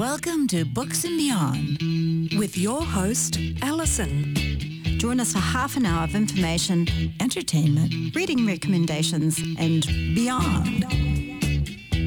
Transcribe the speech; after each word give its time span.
Welcome 0.00 0.46
to 0.46 0.64
Books 0.64 1.04
and 1.04 1.18
Beyond 1.18 2.32
with 2.38 2.56
your 2.56 2.80
host, 2.82 3.38
Alison. 3.60 4.34
Join 4.96 5.20
us 5.20 5.34
for 5.34 5.40
half 5.40 5.76
an 5.76 5.84
hour 5.84 6.04
of 6.04 6.14
information, 6.14 6.88
entertainment, 7.20 8.16
reading 8.16 8.46
recommendations, 8.46 9.38
and 9.58 9.84
beyond. 10.14 10.86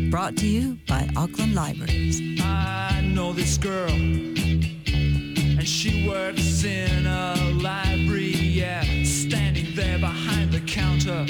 Brought 0.10 0.36
to 0.38 0.48
you 0.48 0.80
by 0.88 1.08
Auckland 1.16 1.54
Libraries. 1.54 2.20
I 2.42 3.02
know 3.14 3.32
this 3.32 3.60
girl, 3.60 3.92
and 3.92 5.68
she 5.68 6.08
works 6.10 6.64
in 6.64 7.06
a 7.06 7.36
library, 7.62 8.32
yeah, 8.32 8.82
standing 9.04 9.76
there 9.76 10.00
behind 10.00 10.52
the 10.52 10.62
counter, 10.62 11.28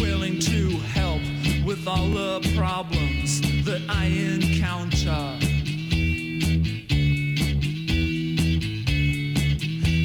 willing 0.00 0.38
to 0.38 0.78
help 0.94 1.22
with 1.66 1.88
all 1.88 2.08
the 2.08 2.54
problems 2.56 3.40
that 3.64 3.82
I 3.88 4.04
encounter. 4.04 5.53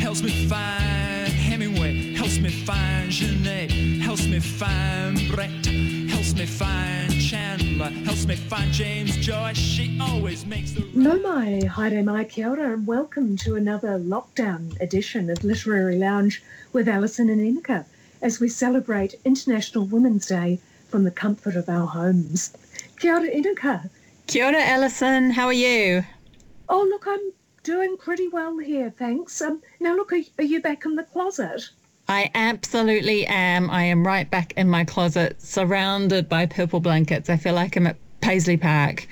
Helps 0.10 0.24
me 0.24 0.48
find 0.48 1.32
Hemingway, 1.32 2.16
helps 2.16 2.40
me 2.40 2.50
find 2.50 3.12
Genet, 3.12 3.70
helps 4.02 4.26
me 4.26 4.40
find 4.40 5.32
Brett, 5.32 5.68
helps 6.10 6.34
me 6.34 6.48
find 6.48 7.14
Chandler, 7.22 7.92
helps 8.06 8.26
me 8.26 8.36
find 8.36 8.72
James 8.72 9.16
Joyce. 9.18 9.56
She 9.56 10.00
always 10.02 10.48
makes 10.48 10.72
the 10.72 10.84
Nau 10.96 11.18
mai, 11.18 11.62
haere 11.62 12.04
mai 12.04 12.24
kia 12.24 12.50
ora, 12.50 12.74
and 12.74 12.88
welcome 12.88 13.38
to 13.38 13.56
another 13.56 14.00
lockdown 14.00 14.76
edition 14.82 15.30
of 15.30 15.44
Literary 15.44 16.00
Lounge 16.00 16.42
with 16.74 16.90
Alison 16.90 17.30
and 17.30 17.40
Inika 17.40 17.86
as 18.24 18.40
we 18.40 18.50
celebrate 18.50 19.14
International 19.26 19.86
Women's 19.86 20.26
Day 20.26 20.60
from 20.88 21.04
the 21.04 21.12
comfort 21.12 21.56
of 21.56 21.70
our 21.70 21.86
homes. 21.86 22.58
Kia 22.98 23.14
ora, 23.14 23.30
Inika. 23.30 23.92
Kia 24.26 24.48
ora, 24.48 24.60
Alison. 24.60 25.30
How 25.30 25.46
are 25.46 25.54
you? 25.54 26.04
Oh, 26.68 26.82
look, 26.90 27.06
I'm 27.06 27.32
doing 27.64 27.98
pretty 27.98 28.28
well 28.28 28.58
here, 28.58 28.94
thanks. 28.98 29.42
Um, 29.42 29.62
now, 29.80 29.96
look, 29.96 30.12
are, 30.14 30.22
are 30.38 30.44
you 30.44 30.62
back 30.62 30.86
in 30.86 30.96
the 30.96 31.04
closet? 31.04 31.70
I 32.08 32.32
absolutely 32.34 33.28
am. 33.28 33.70
I 33.70 33.84
am 33.84 34.06
right 34.06 34.30
back 34.30 34.54
in 34.58 34.68
my 34.68 34.84
closet, 34.84 35.42
surrounded 35.42 36.28
by 36.28 36.48
purple 36.48 36.80
blankets. 36.80 37.30
I 37.30 37.38
feel 37.38 37.54
like 37.54 37.76
I'm 37.76 37.86
at 37.86 37.98
Paisley 38.22 38.58
Park. 38.58 39.08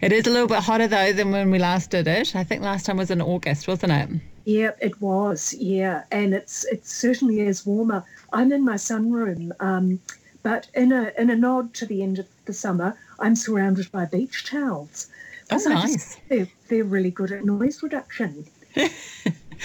It 0.00 0.12
is 0.12 0.26
a 0.26 0.30
little 0.30 0.48
bit 0.48 0.58
hotter 0.58 0.88
though 0.88 1.12
than 1.12 1.30
when 1.30 1.50
we 1.50 1.58
last 1.58 1.90
did 1.90 2.06
it. 2.06 2.34
I 2.34 2.44
think 2.44 2.62
last 2.62 2.86
time 2.86 2.96
was 2.96 3.10
in 3.10 3.22
August, 3.22 3.68
wasn't 3.68 3.92
it? 3.92 4.08
Yeah, 4.44 4.72
it 4.80 5.00
was. 5.00 5.54
Yeah, 5.54 6.02
and 6.10 6.34
it's 6.34 6.64
it 6.64 6.84
certainly 6.84 7.40
is 7.40 7.64
warmer. 7.64 8.04
I'm 8.32 8.52
in 8.52 8.64
my 8.64 8.74
sunroom, 8.74 9.52
um, 9.60 10.00
but 10.42 10.66
in 10.74 10.92
a 10.92 11.12
in 11.16 11.30
a 11.30 11.36
nod 11.36 11.72
to 11.74 11.86
the 11.86 12.02
end 12.02 12.18
of 12.18 12.26
the 12.44 12.52
summer, 12.52 12.96
I'm 13.20 13.36
surrounded 13.36 13.90
by 13.92 14.04
beach 14.06 14.44
towels. 14.44 15.06
Oh, 15.52 15.56
'Cause 15.56 15.66
I 15.66 15.72
just- 15.82 15.84
nice. 15.86 16.20
they're, 16.28 16.48
they're 16.68 16.84
really 16.84 17.10
good 17.10 17.32
at 17.32 17.44
noise 17.44 17.82
reduction. 17.82 18.46
yeah. 18.76 18.88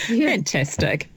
Fantastic. 0.07 1.09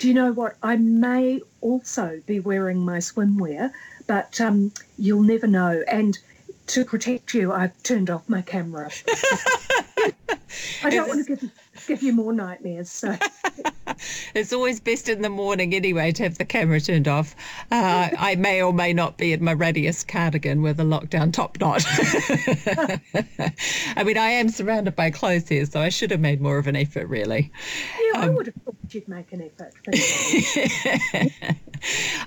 Do 0.00 0.08
you 0.08 0.14
know 0.14 0.32
what? 0.32 0.56
I 0.62 0.76
may 0.76 1.40
also 1.60 2.22
be 2.26 2.38
wearing 2.40 2.78
my 2.84 2.98
swimwear, 2.98 3.72
but 4.06 4.40
um, 4.40 4.72
you'll 4.96 5.22
never 5.22 5.46
know. 5.48 5.82
And 5.88 6.16
to 6.68 6.84
protect 6.84 7.34
you, 7.34 7.52
I've 7.52 7.80
turned 7.82 8.08
off 8.10 8.28
my 8.28 8.42
camera. 8.42 8.90
I 10.84 10.90
don't 10.90 11.08
want 11.08 11.26
to 11.26 11.36
give, 11.36 11.50
give 11.86 12.02
you 12.02 12.12
more 12.12 12.32
nightmares. 12.32 12.90
So 12.90 13.16
It's 14.34 14.52
always 14.52 14.80
best 14.80 15.08
in 15.08 15.22
the 15.22 15.28
morning 15.28 15.74
anyway 15.74 16.12
to 16.12 16.22
have 16.24 16.38
the 16.38 16.44
camera 16.44 16.80
turned 16.80 17.08
off. 17.08 17.34
Uh, 17.70 18.10
I 18.18 18.36
may 18.36 18.62
or 18.62 18.72
may 18.72 18.92
not 18.92 19.18
be 19.18 19.32
in 19.32 19.42
my 19.42 19.52
radius 19.52 20.04
cardigan 20.04 20.62
with 20.62 20.80
a 20.80 20.84
lockdown 20.84 21.32
top 21.32 21.58
knot. 21.60 21.84
I 23.96 24.04
mean, 24.04 24.18
I 24.18 24.30
am 24.30 24.48
surrounded 24.48 24.96
by 24.96 25.10
clothes 25.10 25.48
here, 25.48 25.66
so 25.66 25.80
I 25.80 25.88
should 25.88 26.10
have 26.10 26.20
made 26.20 26.40
more 26.40 26.58
of 26.58 26.66
an 26.66 26.76
effort, 26.76 27.06
really. 27.06 27.50
yeah, 28.12 28.20
I 28.20 28.28
would 28.28 28.46
have 28.46 28.54
thought 28.64 28.76
you'd 28.90 29.08
make 29.08 29.32
an 29.32 29.42
effort. 29.42 29.74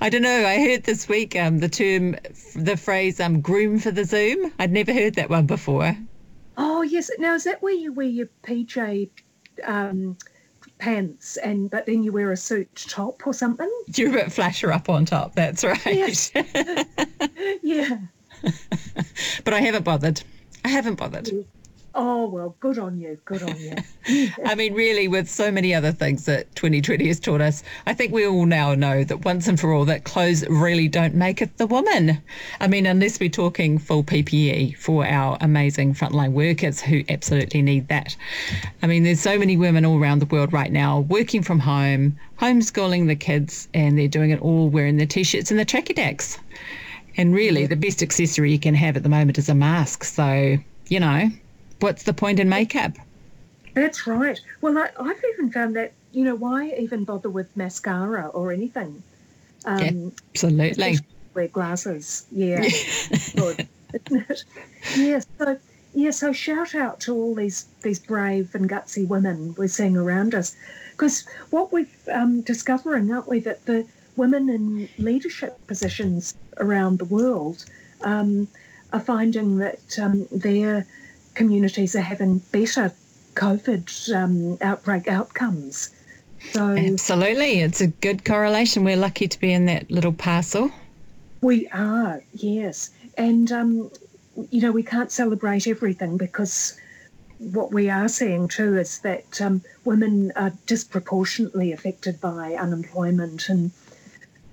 I 0.02 0.10
don't 0.10 0.22
know. 0.22 0.46
I 0.46 0.60
heard 0.60 0.84
this 0.84 1.08
week 1.08 1.36
um, 1.36 1.60
the 1.60 1.70
term, 1.70 2.16
the 2.56 2.78
phrase 2.78 3.20
um, 3.20 3.42
groom 3.42 3.80
for 3.80 3.92
the 3.92 4.06
Zoom. 4.06 4.52
I'd 4.60 4.72
never 4.72 4.94
heard 4.94 5.16
that 5.16 5.30
one 5.30 5.46
before. 5.46 5.96
oh 6.58 6.82
yes. 6.82 7.10
Now 7.20 7.36
is 7.36 7.44
that 7.46 7.62
where 7.62 7.74
you 7.74 7.94
wear 7.94 8.08
your 8.08 8.30
PJ 8.44 9.10
um, 9.64 10.18
pants 10.82 11.38
and 11.38 11.70
but 11.70 11.86
then 11.86 12.04
you 12.04 12.12
wear 12.12 12.32
a 12.32 12.38
suit 12.38 12.68
top 12.90 13.26
or 13.26 13.34
something? 13.34 13.72
You're 13.96 14.10
a 14.10 14.24
bit 14.24 14.32
flasher 14.32 14.72
up 14.74 14.90
on 14.90 15.06
top. 15.06 15.36
That's 15.36 15.64
right. 15.64 15.86
Yes. 15.86 16.32
Yeah. 17.64 18.00
but 19.44 19.54
I 19.54 19.62
haven't 19.62 19.84
bothered. 19.84 20.22
I 20.66 20.70
haven't 20.70 20.96
bothered. 20.96 21.30
Oh 21.94 22.26
well, 22.28 22.56
good 22.62 22.78
on 22.78 23.00
you. 23.02 23.20
Good 23.26 23.44
on 23.44 23.56
you. 23.60 24.30
I 24.46 24.56
mean, 24.56 24.74
really, 24.74 25.10
with 25.10 25.30
so 25.30 25.52
many 25.52 25.76
other 25.76 25.92
things 25.92 26.24
that 26.26 26.54
2020 26.56 27.06
has 27.08 27.20
taught 27.20 27.42
us, 27.42 27.64
I 27.86 27.94
think 27.94 28.14
we 28.14 28.26
all 28.26 28.46
now 28.46 28.74
know 28.76 29.04
that 29.04 29.26
once 29.26 29.46
and 29.50 29.60
for 29.60 29.74
all, 29.74 29.84
that 29.86 30.06
clothes 30.06 30.48
really 30.48 30.88
don't 30.88 31.16
make 31.16 31.42
it 31.42 31.58
the 31.58 31.68
woman. 31.68 32.22
I 32.62 32.68
mean, 32.68 32.86
unless 32.86 33.20
we're 33.20 33.30
talking 33.30 33.78
full 33.78 34.06
PPE 34.06 34.78
for 34.78 35.06
our 35.06 35.38
amazing 35.42 35.94
frontline 35.94 36.32
workers 36.32 36.80
who 36.80 37.04
absolutely 37.10 37.62
need 37.62 37.90
that. 37.90 38.16
I 38.82 38.88
mean, 38.88 39.04
there's 39.04 39.20
so 39.20 39.38
many 39.38 39.58
women 39.58 39.84
all 39.84 40.00
around 40.00 40.20
the 40.20 40.26
world 40.28 40.54
right 40.54 40.72
now 40.72 41.02
working 41.02 41.44
from 41.44 41.60
home, 41.60 42.18
homeschooling 42.40 43.08
the 43.08 43.18
kids, 43.18 43.68
and 43.74 44.00
they're 44.00 44.08
doing 44.08 44.30
it 44.30 44.42
all 44.42 44.70
wearing 44.70 44.96
their 44.96 45.08
t-shirts 45.08 45.52
and 45.52 45.60
the 45.60 45.66
tracky 45.66 45.94
decks. 45.94 46.40
And 47.18 47.36
really, 47.36 47.66
the 47.66 47.76
best 47.76 48.02
accessory 48.02 48.54
you 48.54 48.60
can 48.60 48.76
have 48.76 48.96
at 48.96 49.04
the 49.04 49.10
moment 49.10 49.38
is 49.38 49.50
a 49.50 49.56
mask. 49.56 50.06
So, 50.06 50.58
you 50.88 51.00
know, 51.02 51.30
what's 51.82 52.04
the 52.04 52.14
point 52.14 52.40
in 52.40 52.50
makeup? 52.50 52.94
That's 53.74 54.06
right. 54.06 54.40
Well, 54.62 54.78
I, 54.78 54.90
I've 55.00 55.24
even 55.34 55.52
found 55.52 55.76
that, 55.76 55.94
you 56.12 56.24
know, 56.24 56.36
why 56.36 56.74
even 56.78 57.04
bother 57.04 57.30
with 57.30 57.56
mascara 57.56 58.28
or 58.28 58.52
anything? 58.52 59.02
Um, 59.66 60.14
Absolutely. 60.34 61.00
Wear 61.34 61.48
glasses. 61.48 62.26
Yeah. 62.32 62.62
Good. 63.36 63.68
Isn't 63.94 64.30
it? 64.30 64.44
Yeah. 64.98 65.20
So, 65.38 65.58
yeah. 65.94 66.12
So 66.12 66.34
shout 66.34 66.76
out 66.76 67.00
to 67.02 67.14
all 67.14 67.36
these 67.36 67.66
these 67.82 68.00
brave 68.00 68.56
and 68.56 68.70
gutsy 68.70 69.08
women 69.08 69.54
we're 69.58 69.68
seeing 69.68 69.96
around 69.96 70.36
us, 70.36 70.56
because 70.92 71.26
what 71.52 71.72
we're 71.72 71.88
um, 72.12 72.42
discovering, 72.42 73.12
aren't 73.12 73.30
we, 73.30 73.40
that 73.42 73.66
the 73.66 73.86
women 74.18 74.50
in 74.50 74.90
leadership 74.98 75.66
positions 75.68 76.36
around 76.58 77.00
the 77.00 77.06
world 77.06 77.66
um, 78.02 78.48
are 78.92 79.00
finding 79.00 79.58
that 79.58 80.00
um, 80.00 80.28
their 80.32 80.86
communities 81.36 81.96
are 81.96 82.02
having 82.02 82.40
better 82.52 82.94
COVID 83.36 84.16
um, 84.16 84.58
outbreak 84.62 85.08
outcomes. 85.08 85.90
So 86.52 86.76
Absolutely. 86.76 87.62
It's 87.62 87.82
a 87.82 87.88
good 87.88 88.26
correlation. 88.26 88.84
We're 88.84 88.98
lucky 88.98 89.28
to 89.28 89.40
be 89.40 89.54
in 89.54 89.66
that 89.66 89.90
little 89.92 90.14
parcel. 90.14 90.72
we 91.42 91.68
are, 91.70 92.24
yes. 92.34 92.92
And, 93.18 93.52
um, 93.52 93.92
you 94.50 94.62
know, 94.62 94.72
we 94.72 94.84
can't 94.84 95.12
celebrate 95.12 95.68
everything 95.68 96.18
because 96.18 96.80
what 97.38 97.72
we 97.72 97.90
are 97.90 98.08
seeing 98.08 98.48
too 98.48 98.78
is 98.78 99.00
that 99.00 99.42
um, 99.42 99.62
women 99.84 100.32
are 100.36 100.54
disproportionately 100.68 101.72
affected 101.72 102.22
by 102.22 102.54
unemployment 102.54 103.50
and 103.50 103.72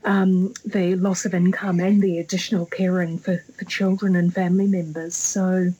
um, 0.05 0.55
the 0.65 0.95
loss 0.97 1.27
of 1.27 1.35
income 1.35 1.81
and 1.81 2.01
the 2.01 2.19
additional 2.19 2.65
caring 2.67 3.19
for, 3.19 3.45
for 3.59 3.65
children 3.67 4.17
and 4.17 4.33
family 4.35 4.67
members. 4.67 5.15
So 5.15 5.73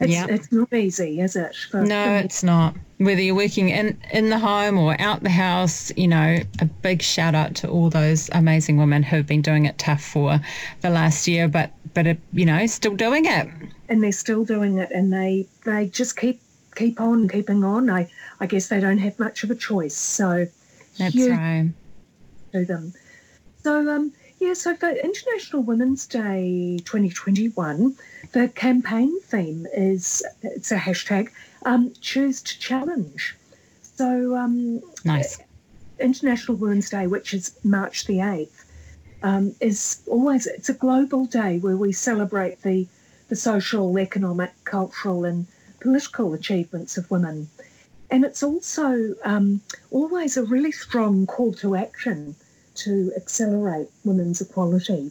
it's, 0.00 0.12
Yeah. 0.12 0.26
it's 0.28 0.50
not 0.50 0.72
easy, 0.72 1.20
is 1.20 1.36
it? 1.36 1.54
For, 1.70 1.82
No, 1.82 2.14
it's 2.16 2.42
not. 2.42 2.74
Whether 2.98 3.22
you're 3.22 3.34
working 3.34 3.70
in, 3.70 3.98
in 4.12 4.28
the 4.30 4.38
home 4.38 4.78
or 4.78 5.00
out 5.00 5.22
the 5.22 5.30
house, 5.30 5.90
you 5.96 6.08
know, 6.08 6.38
a 6.60 6.64
big 6.64 7.00
shout 7.02 7.34
out 7.34 7.54
to 7.56 7.68
all 7.68 7.88
those 7.90 8.28
amazing 8.32 8.76
women 8.76 9.02
who've 9.02 9.26
been 9.26 9.42
doing 9.42 9.64
it 9.66 9.78
tough 9.78 10.02
for 10.02 10.38
the 10.82 10.90
last 10.90 11.26
year, 11.28 11.48
but, 11.48 11.70
but 11.94 12.06
uh, 12.06 12.14
you 12.32 12.44
know, 12.44 12.66
still 12.66 12.94
doing 12.96 13.24
it. 13.26 13.48
and 13.88 14.02
they're 14.02 14.12
still 14.12 14.44
doing 14.44 14.78
it 14.78 14.90
and 14.92 15.12
they 15.12 15.46
they 15.64 15.86
just 15.86 16.16
keep 16.16 16.40
keep 16.76 17.00
on 17.00 17.28
keeping 17.28 17.64
on 17.64 17.90
i 17.90 18.08
i 18.38 18.46
guess 18.46 18.68
they 18.68 18.78
don't 18.78 18.98
have 18.98 19.18
much 19.18 19.42
of 19.42 19.50
a 19.50 19.54
choice 19.56 19.96
so 19.96 20.46
That's 20.96 21.16
right. 21.16 21.68
to 22.52 22.64
them 22.64 22.92
so 23.64 23.90
um 23.90 24.12
yeah 24.40 24.54
so 24.54 24.74
for 24.74 24.88
international 24.88 25.62
women's 25.62 26.06
day 26.06 26.78
2021 26.84 27.94
the 28.32 28.48
campaign 28.48 29.20
theme 29.22 29.66
is 29.74 30.24
it's 30.42 30.72
a 30.72 30.76
hashtag 30.76 31.28
um 31.66 31.92
choose 32.00 32.42
to 32.42 32.58
challenge 32.58 33.36
so 33.82 34.34
um 34.36 34.82
Nice. 35.04 35.38
International 36.00 36.56
Women's 36.56 36.90
Day, 36.90 37.06
which 37.06 37.34
is 37.34 37.52
March 37.62 38.06
the 38.06 38.18
8th, 38.18 38.64
um, 39.22 39.54
is 39.60 40.02
always, 40.06 40.46
it's 40.46 40.68
a 40.68 40.74
global 40.74 41.26
day 41.26 41.58
where 41.58 41.76
we 41.76 41.92
celebrate 41.92 42.62
the, 42.62 42.86
the 43.28 43.36
social, 43.36 43.98
economic, 43.98 44.52
cultural 44.64 45.24
and 45.24 45.46
political 45.80 46.32
achievements 46.32 46.96
of 46.96 47.10
women. 47.10 47.48
And 48.10 48.24
it's 48.24 48.42
also 48.42 49.14
um, 49.24 49.60
always 49.90 50.36
a 50.36 50.42
really 50.42 50.72
strong 50.72 51.26
call 51.26 51.52
to 51.54 51.76
action 51.76 52.34
to 52.84 53.12
accelerate 53.16 53.88
women's 54.04 54.40
equality. 54.40 55.10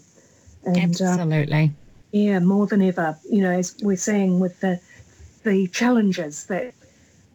And 0.66 1.02
uh, 1.02 1.06
Absolutely. 1.06 1.72
yeah, 2.12 2.40
more 2.40 2.68
than 2.68 2.82
ever, 2.82 3.18
you 3.30 3.42
know, 3.42 3.52
as 3.52 3.76
we're 3.82 3.98
seeing 3.98 4.40
with 4.40 4.60
the 4.60 4.80
the 5.44 5.68
challenges 5.68 6.46
that 6.46 6.74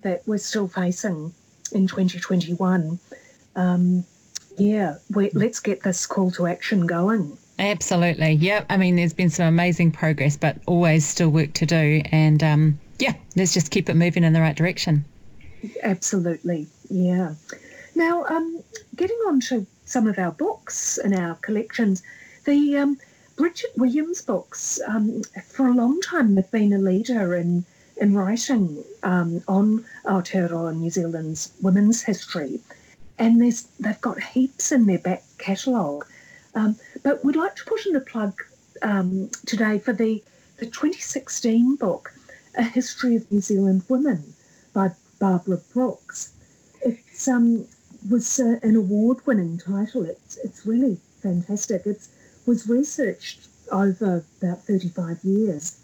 that 0.03 0.23
we're 0.27 0.39
still 0.39 0.69
facing 0.69 1.33
in 1.73 1.87
2021. 1.87 2.99
Um, 3.57 4.05
yeah, 4.59 4.97
we, 5.15 5.31
let's 5.31 5.59
get 5.61 5.83
this 5.83 6.07
call 6.07 6.31
to 6.33 6.47
action 6.47 6.87
going. 6.87 7.37
Absolutely. 7.59 8.33
Yeah. 8.33 8.65
I 8.69 8.77
mean, 8.77 8.97
there's 8.97 9.13
been 9.13 9.31
some 9.31 9.47
amazing 9.47 9.93
progress, 9.93 10.37
but 10.37 10.57
always 10.67 11.07
still 11.07 11.31
work 11.31 11.53
to 11.55 11.67
do. 11.67 12.03
And 12.13 12.43
um, 12.43 12.79
yeah, 12.99 13.15
let's 13.37 13.55
just 13.55 13.71
keep 13.71 13.89
it 13.89 13.95
moving 13.95 14.25
in 14.25 14.33
the 14.33 14.41
right 14.41 14.57
direction. 14.57 15.05
Absolutely. 15.83 16.67
Yeah. 16.91 17.35
Now, 17.95 18.25
um, 18.25 18.63
getting 18.97 19.17
on 19.27 19.41
to 19.41 19.67
some 19.95 20.09
of 20.09 20.19
our 20.19 20.33
books 20.33 20.99
and 20.99 21.15
our 21.15 21.37
collections, 21.37 22.03
the 22.47 22.77
um, 22.77 22.99
Bridget 23.37 23.71
Williams 23.77 24.23
books, 24.23 24.81
um, 24.89 25.23
for 25.47 25.69
a 25.69 25.73
long 25.73 26.01
time, 26.01 26.35
have 26.35 26.51
been 26.51 26.73
a 26.73 26.79
leader 26.79 27.37
in 27.37 27.65
in 28.03 28.13
writing 28.13 28.83
um, 29.05 29.41
on 29.47 29.85
Aotearoa 30.05 30.77
New 30.77 30.91
Zealand's 30.91 31.53
women's 31.63 32.03
history, 32.03 32.61
and 33.21 33.41
they've 33.41 34.01
got 34.01 34.21
heaps 34.21 34.73
in 34.73 34.87
their 34.87 34.99
back 34.99 35.23
catalogue. 35.39 36.05
Um, 36.57 36.75
but 37.05 37.25
we'd 37.25 37.37
like 37.37 37.55
to 37.55 37.65
put 37.65 37.87
in 37.87 37.95
a 37.95 38.01
plug 38.01 38.35
um, 38.83 39.31
today 39.47 39.79
for 39.79 39.93
the 39.93 40.25
the 40.57 40.67
2016 40.67 41.77
book, 41.77 42.13
A 42.57 42.65
History 42.65 43.15
of 43.15 43.31
New 43.31 43.41
Zealand 43.41 43.85
Women, 43.89 44.35
by 44.73 44.91
Barbara 45.21 45.61
Brookes. 45.73 46.33
It's 46.83 47.29
um 47.29 47.69
was 48.09 48.41
uh, 48.41 48.59
an 48.63 48.77
award-winning 48.77 49.59
title. 49.59 50.05
It's 50.05 50.37
it's 50.39 50.67
really 50.67 50.99
fantastic. 51.23 51.87
It 51.87 52.07
was 52.47 52.69
researched 52.69 53.49
over 53.73 54.25
about 54.41 54.65
35 54.65 55.25
years 55.25 55.79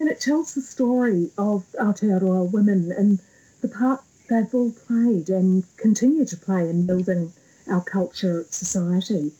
and 0.00 0.08
it 0.08 0.18
tells 0.18 0.54
the 0.54 0.62
story 0.62 1.30
of 1.36 1.66
Aotearoa 1.78 2.50
women 2.50 2.90
and 2.90 3.20
the 3.60 3.68
part 3.68 4.02
they've 4.30 4.54
all 4.54 4.72
played 4.72 5.28
and 5.28 5.64
continue 5.76 6.24
to 6.24 6.36
play 6.38 6.70
in 6.70 6.86
building 6.86 7.34
our 7.68 7.82
culture, 7.82 8.46
society, 8.48 9.32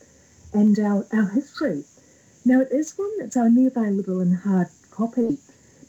and 0.53 0.79
our, 0.79 1.07
our 1.15 1.29
history. 1.31 1.85
Now, 2.45 2.61
it 2.61 2.71
is 2.71 2.99
one 2.99 3.19
that's 3.19 3.39
only 3.39 3.65
available 3.65 4.21
in 4.21 4.35
hard 4.35 4.69
copy, 4.91 5.39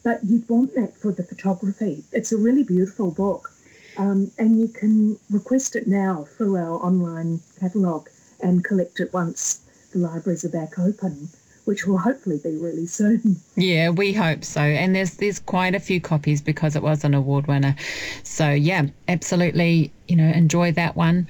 but 0.04 0.24
you'd 0.24 0.48
want 0.48 0.74
that 0.76 0.96
for 0.96 1.12
the 1.12 1.24
photography. 1.24 2.06
It's 2.14 2.32
a 2.32 2.38
really 2.38 2.64
beautiful 2.64 3.12
book, 3.12 3.51
um, 3.98 4.32
and 4.38 4.60
you 4.60 4.68
can 4.68 5.18
request 5.30 5.76
it 5.76 5.88
now 5.88 6.26
through 6.38 6.58
our 6.58 6.84
online 6.84 7.40
catalogue 7.60 8.10
and 8.42 8.64
collect 8.64 9.00
it 9.00 9.14
once 9.14 9.62
the 9.94 10.00
libraries 10.00 10.46
are 10.46 10.50
back 10.50 10.80
open 10.80 11.30
which 11.66 11.86
will 11.86 11.98
hopefully 11.98 12.40
be 12.44 12.58
really 12.58 12.86
soon. 12.86 13.38
Yeah, 13.56 13.90
we 13.90 14.14
hope 14.14 14.44
so. 14.44 14.62
And 14.62 14.96
there's 14.96 15.16
there's 15.16 15.40
quite 15.40 15.76
a 15.76 15.80
few 15.80 16.02
copies 16.02 16.42
because 16.42 16.76
it 16.76 16.82
was 16.82 17.04
an 17.04 17.14
award 17.14 17.48
winner. 17.48 17.76
So 18.24 18.50
yeah, 18.50 18.88
absolutely, 19.08 19.92
you 20.08 20.16
know, 20.16 20.28
enjoy 20.28 20.72
that 20.74 20.96
one. 20.96 21.28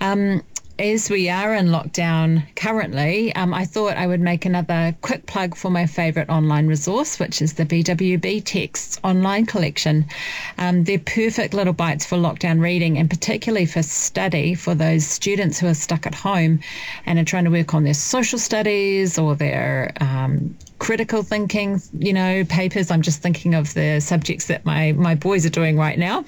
Um, 0.00 0.42
as 0.78 1.08
we 1.08 1.28
are 1.28 1.54
in 1.54 1.68
lockdown 1.68 2.42
currently, 2.56 3.32
um, 3.36 3.54
I 3.54 3.64
thought 3.64 3.96
I 3.96 4.06
would 4.06 4.20
make 4.20 4.44
another 4.44 4.96
quick 5.02 5.24
plug 5.26 5.54
for 5.54 5.70
my 5.70 5.86
favourite 5.86 6.28
online 6.28 6.66
resource, 6.66 7.20
which 7.20 7.40
is 7.40 7.54
the 7.54 7.64
BWB 7.64 8.42
Texts 8.44 8.98
online 9.04 9.46
collection. 9.46 10.06
Um, 10.58 10.82
they're 10.82 10.98
perfect 10.98 11.54
little 11.54 11.72
bites 11.72 12.04
for 12.04 12.16
lockdown 12.16 12.60
reading 12.60 12.98
and 12.98 13.08
particularly 13.08 13.66
for 13.66 13.82
study 13.82 14.54
for 14.54 14.74
those 14.74 15.06
students 15.06 15.60
who 15.60 15.68
are 15.68 15.74
stuck 15.74 16.06
at 16.06 16.14
home 16.14 16.58
and 17.06 17.20
are 17.20 17.24
trying 17.24 17.44
to 17.44 17.50
work 17.50 17.72
on 17.72 17.84
their 17.84 17.94
social 17.94 18.38
studies 18.38 19.16
or 19.16 19.36
their 19.36 19.92
um, 20.00 20.56
critical 20.80 21.22
thinking, 21.22 21.80
you 21.96 22.12
know, 22.12 22.44
papers. 22.46 22.90
I'm 22.90 23.02
just 23.02 23.22
thinking 23.22 23.54
of 23.54 23.74
the 23.74 24.00
subjects 24.00 24.46
that 24.46 24.64
my, 24.64 24.90
my 24.92 25.14
boys 25.14 25.46
are 25.46 25.50
doing 25.50 25.76
right 25.76 25.98
now. 25.98 26.24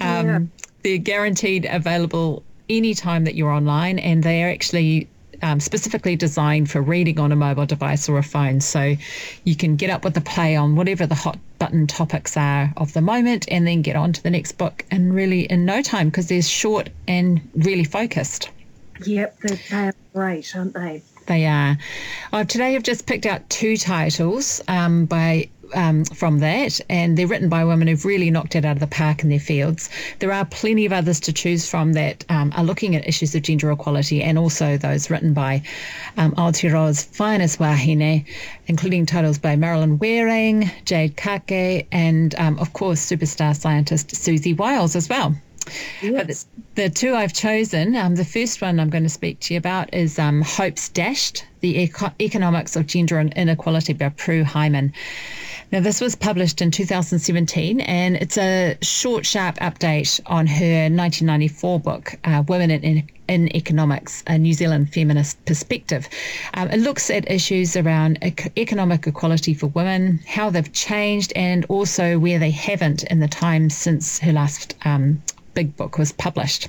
Yeah. 0.00 0.18
Um, 0.18 0.50
they're 0.82 0.98
guaranteed 0.98 1.64
available 1.64 2.42
anytime 2.68 3.24
that 3.24 3.34
you're 3.34 3.50
online, 3.50 3.98
and 3.98 4.22
they 4.22 4.42
are 4.42 4.50
actually 4.50 5.08
um, 5.42 5.60
specifically 5.60 6.16
designed 6.16 6.70
for 6.70 6.80
reading 6.80 7.20
on 7.20 7.32
a 7.32 7.36
mobile 7.36 7.66
device 7.66 8.08
or 8.08 8.18
a 8.18 8.22
phone. 8.22 8.60
So 8.60 8.96
you 9.44 9.56
can 9.56 9.76
get 9.76 9.90
up 9.90 10.04
with 10.04 10.14
the 10.14 10.20
play 10.20 10.56
on 10.56 10.76
whatever 10.76 11.06
the 11.06 11.14
hot 11.14 11.38
button 11.58 11.86
topics 11.86 12.36
are 12.36 12.72
of 12.76 12.92
the 12.92 13.00
moment 13.00 13.46
and 13.50 13.66
then 13.66 13.82
get 13.82 13.96
on 13.96 14.12
to 14.12 14.22
the 14.22 14.30
next 14.30 14.52
book 14.52 14.84
and 14.90 15.14
really 15.14 15.42
in 15.42 15.64
no 15.64 15.82
time 15.82 16.08
because 16.08 16.28
they're 16.28 16.42
short 16.42 16.88
and 17.06 17.40
really 17.54 17.84
focused. 17.84 18.50
Yep, 19.04 19.38
they're 19.70 19.94
great, 20.12 20.54
aren't 20.56 20.74
they? 20.74 21.02
They 21.26 21.46
are. 21.46 21.78
Uh, 22.32 22.44
today 22.44 22.74
I've 22.74 22.82
just 22.82 23.06
picked 23.06 23.26
out 23.26 23.48
two 23.48 23.76
titles 23.76 24.62
um, 24.68 25.06
by 25.06 25.48
um, 25.74 26.04
from 26.04 26.40
that, 26.40 26.80
and 26.88 27.16
they're 27.16 27.26
written 27.26 27.48
by 27.48 27.64
women 27.64 27.88
who've 27.88 28.04
really 28.04 28.30
knocked 28.30 28.56
it 28.56 28.64
out 28.64 28.76
of 28.76 28.80
the 28.80 28.86
park 28.86 29.22
in 29.22 29.28
their 29.28 29.40
fields. 29.40 29.88
There 30.18 30.32
are 30.32 30.44
plenty 30.44 30.86
of 30.86 30.92
others 30.92 31.20
to 31.20 31.32
choose 31.32 31.68
from 31.68 31.92
that 31.94 32.24
um, 32.28 32.52
are 32.56 32.64
looking 32.64 32.94
at 32.96 33.06
issues 33.08 33.34
of 33.34 33.42
gender 33.42 33.70
equality, 33.70 34.22
and 34.22 34.38
also 34.38 34.76
those 34.76 35.10
written 35.10 35.32
by 35.32 35.62
um, 36.16 36.32
Aotearoa's 36.32 37.02
finest 37.02 37.58
wahine, 37.58 38.24
including 38.66 39.06
titles 39.06 39.38
by 39.38 39.56
Marilyn 39.56 39.98
Waring, 39.98 40.70
Jade 40.84 41.16
Kake, 41.16 41.86
and 41.92 42.34
um, 42.36 42.58
of 42.58 42.72
course 42.72 43.00
superstar 43.04 43.56
scientist 43.56 44.08
Siouxsie 44.08 44.56
Wiles 44.56 44.96
as 44.96 45.08
well. 45.08 45.34
Yes. 46.02 46.46
The, 46.74 46.90
two 46.90 47.14
I've 47.14 47.32
chosen, 47.32 47.96
um, 47.96 48.16
the 48.16 48.24
first 48.24 48.60
one 48.60 48.80
I'm 48.80 48.90
going 48.90 49.04
to 49.04 49.08
speak 49.08 49.40
to 49.40 49.54
you 49.54 49.58
about 49.58 49.92
is 49.94 50.18
um, 50.18 50.42
Hopes 50.42 50.88
Dashed, 50.88 51.44
The 51.60 51.78
Eco- 51.82 52.12
Economics 52.20 52.76
of 52.76 52.86
Gender 52.86 53.18
and 53.18 53.32
Inequality 53.34 53.92
by 53.92 54.10
Prue 54.10 54.44
Hyman. 54.44 54.92
Now, 55.72 55.80
this 55.80 56.00
was 56.00 56.14
published 56.14 56.60
in 56.60 56.70
2017, 56.70 57.80
and 57.80 58.16
it's 58.16 58.36
a 58.36 58.76
short, 58.82 59.24
sharp 59.24 59.56
update 59.56 60.20
on 60.26 60.46
her 60.46 60.90
1994 60.90 61.80
book, 61.80 62.14
uh, 62.24 62.44
Women 62.46 62.70
in, 62.70 63.08
in 63.26 63.56
Economics, 63.56 64.22
a 64.26 64.38
New 64.38 64.52
Zealand 64.52 64.92
feminist 64.92 65.42
perspective. 65.46 66.08
Um, 66.54 66.70
it 66.70 66.80
looks 66.80 67.10
at 67.10 67.30
issues 67.30 67.76
around 67.76 68.18
economic 68.56 69.06
equality 69.06 69.54
for 69.54 69.68
women, 69.68 70.20
how 70.26 70.50
they've 70.50 70.72
changed, 70.72 71.32
and 71.34 71.64
also 71.68 72.18
where 72.18 72.38
they 72.38 72.50
haven't 72.50 73.02
in 73.04 73.20
the 73.20 73.28
time 73.28 73.70
since 73.70 74.18
her 74.18 74.32
last 74.32 74.74
um, 74.84 75.22
big 75.54 75.76
book 75.76 75.98
was 75.98 76.12
published. 76.12 76.68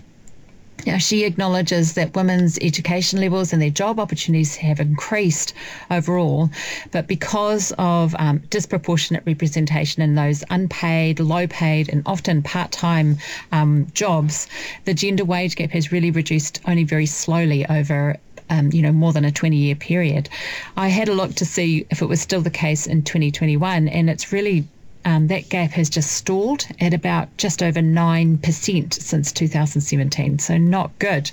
Now, 0.85 0.97
she 0.97 1.23
acknowledges 1.23 1.93
that 1.93 2.15
women's 2.15 2.59
education 2.59 3.19
levels 3.19 3.51
and 3.51 3.61
their 3.61 3.71
job 3.71 3.99
opportunities 3.99 4.55
have 4.57 4.79
increased 4.79 5.53
overall, 5.89 6.49
but 6.91 7.07
because 7.07 7.71
of 7.79 8.13
um, 8.19 8.43
disproportionate 8.49 9.23
representation 9.25 10.03
in 10.03 10.13
those 10.13 10.43
unpaid, 10.49 11.19
low 11.19 11.47
paid, 11.47 11.89
and 11.89 12.03
often 12.05 12.43
part 12.43 12.71
time 12.71 13.17
um, 13.51 13.87
jobs, 13.93 14.47
the 14.83 14.93
gender 14.93 15.25
wage 15.25 15.55
gap 15.55 15.71
has 15.71 15.91
really 15.91 16.11
reduced 16.11 16.59
only 16.67 16.83
very 16.83 17.07
slowly 17.07 17.65
over 17.67 18.17
um, 18.49 18.69
you 18.71 18.83
know, 18.83 18.91
more 18.91 19.11
than 19.11 19.25
a 19.25 19.31
20 19.31 19.55
year 19.55 19.75
period. 19.75 20.29
I 20.77 20.89
had 20.89 21.07
a 21.07 21.13
look 21.13 21.33
to 21.35 21.45
see 21.45 21.87
if 21.89 22.03
it 22.03 22.05
was 22.05 22.21
still 22.21 22.41
the 22.41 22.51
case 22.51 22.85
in 22.85 23.01
2021, 23.01 23.87
and 23.87 24.07
it's 24.07 24.31
really 24.31 24.67
um, 25.05 25.27
that 25.27 25.49
gap 25.49 25.69
has 25.71 25.89
just 25.89 26.11
stalled 26.11 26.67
at 26.81 26.93
about 26.93 27.37
just 27.37 27.61
over 27.61 27.79
9% 27.79 28.93
since 28.93 29.31
2017. 29.31 30.39
So 30.39 30.57
not 30.57 30.97
good. 30.97 31.29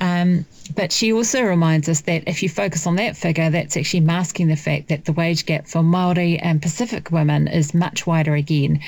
Um, 0.00 0.46
but 0.74 0.90
she 0.90 1.12
also 1.12 1.42
reminds 1.42 1.88
us 1.88 2.00
that 2.02 2.24
if 2.26 2.42
you 2.42 2.48
focus 2.48 2.86
on 2.86 2.96
that 2.96 3.16
figure, 3.16 3.50
that's 3.50 3.76
actually 3.76 4.00
masking 4.00 4.48
the 4.48 4.56
fact 4.56 4.88
that 4.88 5.04
the 5.04 5.12
wage 5.12 5.46
gap 5.46 5.68
for 5.68 5.82
Maori 5.82 6.38
and 6.38 6.60
Pacific 6.60 7.10
women 7.10 7.46
is 7.46 7.74
much 7.74 8.06
wider 8.06 8.34
again, 8.34 8.80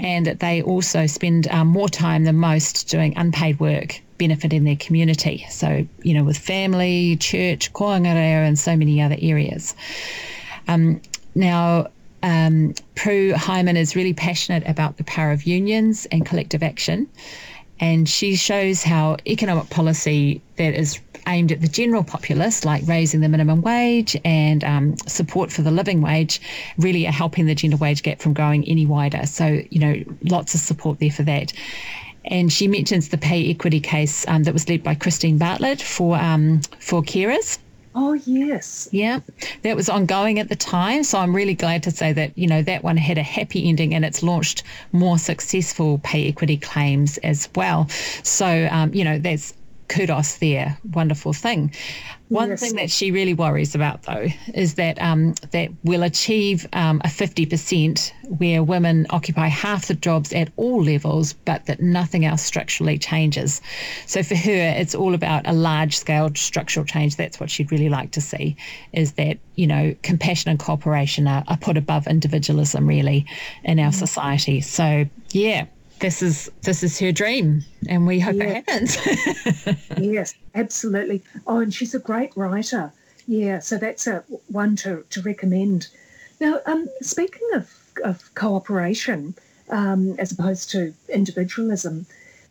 and 0.00 0.24
that 0.26 0.40
they 0.40 0.62
also 0.62 1.06
spend 1.06 1.48
um, 1.48 1.66
more 1.66 1.88
time 1.88 2.24
than 2.24 2.36
most 2.36 2.88
doing 2.88 3.12
unpaid 3.16 3.60
work 3.60 4.00
benefiting 4.18 4.64
their 4.64 4.76
community. 4.76 5.46
So, 5.48 5.86
you 6.02 6.14
know, 6.14 6.24
with 6.24 6.38
family, 6.38 7.16
church, 7.16 7.72
koanga 7.72 8.06
and 8.06 8.58
so 8.58 8.76
many 8.76 9.00
other 9.00 9.16
areas. 9.20 9.76
Um, 10.66 11.00
now, 11.36 11.86
um, 12.22 12.74
Prue 12.94 13.32
Hyman 13.34 13.76
is 13.76 13.94
really 13.94 14.14
passionate 14.14 14.66
about 14.66 14.96
the 14.96 15.04
power 15.04 15.30
of 15.30 15.44
unions 15.44 16.06
and 16.10 16.26
collective 16.26 16.62
action. 16.62 17.08
And 17.80 18.08
she 18.08 18.34
shows 18.34 18.82
how 18.82 19.18
economic 19.26 19.70
policy 19.70 20.42
that 20.56 20.74
is 20.74 20.98
aimed 21.28 21.52
at 21.52 21.60
the 21.60 21.68
general 21.68 22.02
populace, 22.02 22.64
like 22.64 22.82
raising 22.86 23.20
the 23.20 23.28
minimum 23.28 23.62
wage 23.62 24.16
and 24.24 24.64
um, 24.64 24.96
support 25.06 25.52
for 25.52 25.62
the 25.62 25.70
living 25.70 26.02
wage, 26.02 26.40
really 26.78 27.06
are 27.06 27.12
helping 27.12 27.46
the 27.46 27.54
gender 27.54 27.76
wage 27.76 28.02
gap 28.02 28.18
from 28.20 28.32
growing 28.32 28.66
any 28.66 28.86
wider. 28.86 29.26
So, 29.26 29.62
you 29.70 29.78
know, 29.78 30.02
lots 30.24 30.54
of 30.54 30.60
support 30.60 30.98
there 30.98 31.10
for 31.10 31.22
that. 31.24 31.52
And 32.24 32.52
she 32.52 32.66
mentions 32.66 33.10
the 33.10 33.18
pay 33.18 33.48
equity 33.48 33.80
case 33.80 34.26
um, 34.26 34.42
that 34.42 34.52
was 34.52 34.68
led 34.68 34.82
by 34.82 34.94
Kristine 34.94 35.38
Bartlett 35.38 35.80
for 35.80 36.16
um, 36.16 36.60
for 36.80 37.02
carers 37.02 37.58
Oh, 38.00 38.12
yes. 38.12 38.88
Yeah, 38.92 39.18
that 39.62 39.74
was 39.74 39.88
ongoing 39.88 40.38
at 40.38 40.48
the 40.48 40.54
time. 40.54 41.02
So 41.02 41.18
I'm 41.18 41.34
really 41.34 41.54
glad 41.54 41.82
to 41.82 41.90
say 41.90 42.12
that, 42.12 42.30
you 42.38 42.46
know, 42.46 42.62
that 42.62 42.84
one 42.84 42.96
had 42.96 43.18
a 43.18 43.24
happy 43.24 43.68
ending 43.68 43.92
and 43.92 44.04
it's 44.04 44.22
launched 44.22 44.62
more 44.92 45.18
successful 45.18 45.98
pay 46.04 46.28
equity 46.28 46.58
claims 46.58 47.18
as 47.18 47.48
well. 47.56 47.88
So, 48.22 48.68
um, 48.70 48.94
you 48.94 49.02
know, 49.02 49.18
that's 49.18 49.52
kudos 49.88 50.36
there, 50.38 50.78
wonderful 50.92 51.32
thing. 51.32 51.72
One 52.28 52.50
Yes. 52.50 52.60
thing 52.60 52.74
that 52.76 52.90
she 52.90 53.10
really 53.10 53.32
worries 53.32 53.74
about, 53.74 54.02
though, 54.02 54.26
is 54.52 54.74
that 54.74 55.00
um, 55.00 55.32
that 55.52 55.70
we'll 55.82 56.02
achieve 56.02 56.68
um, 56.74 57.00
a 57.02 57.08
50% 57.08 58.12
where 58.36 58.62
women 58.62 59.06
occupy 59.08 59.46
half 59.46 59.86
the 59.88 59.94
jobs 59.94 60.34
at 60.34 60.50
all 60.56 60.82
levels, 60.84 61.32
but 61.32 61.64
that 61.66 61.80
nothing 61.80 62.26
else 62.26 62.42
structurally 62.42 62.98
changes. 62.98 63.62
So 64.04 64.22
for 64.22 64.36
her, 64.36 64.74
it's 64.76 64.94
all 64.94 65.14
about 65.14 65.46
a 65.46 65.54
large-scale 65.54 66.32
structural 66.34 66.84
change. 66.84 67.16
That's 67.16 67.40
what 67.40 67.50
she'd 67.50 67.72
really 67.72 67.88
like 67.88 68.10
to 68.12 68.20
see, 68.20 68.56
is 68.92 69.12
that, 69.12 69.38
you 69.54 69.66
know, 69.66 69.94
compassion 70.02 70.50
and 70.50 70.58
cooperation 70.58 71.26
are, 71.26 71.44
are 71.48 71.56
put 71.56 71.78
above 71.78 72.06
individualism, 72.06 72.86
really, 72.86 73.24
in 73.64 73.78
our 73.80 73.92
society. 73.92 74.60
So, 74.60 75.06
yeah. 75.30 75.64
This 76.00 76.22
is 76.22 76.50
this 76.62 76.82
is 76.82 76.98
her 77.00 77.10
dream, 77.12 77.64
and 77.88 78.06
we 78.06 78.20
hope 78.20 78.36
Yeah. 78.36 78.44
it 78.44 78.68
happens. 78.68 79.88
yes, 79.98 80.34
absolutely. 80.54 81.22
Oh, 81.46 81.58
and 81.58 81.74
she's 81.74 81.94
a 81.94 81.98
great 81.98 82.36
writer. 82.36 82.92
Yeah, 83.26 83.58
so 83.58 83.76
that's 83.78 84.06
a 84.06 84.22
one 84.46 84.76
to, 84.76 85.04
to 85.10 85.20
recommend. 85.22 85.88
Now, 86.40 86.60
um, 86.66 86.88
speaking 87.02 87.46
of, 87.54 87.70
of 88.04 88.34
cooperation 88.34 89.34
um, 89.70 90.14
as 90.18 90.32
opposed 90.32 90.70
to 90.70 90.94
individualism, 91.08 92.06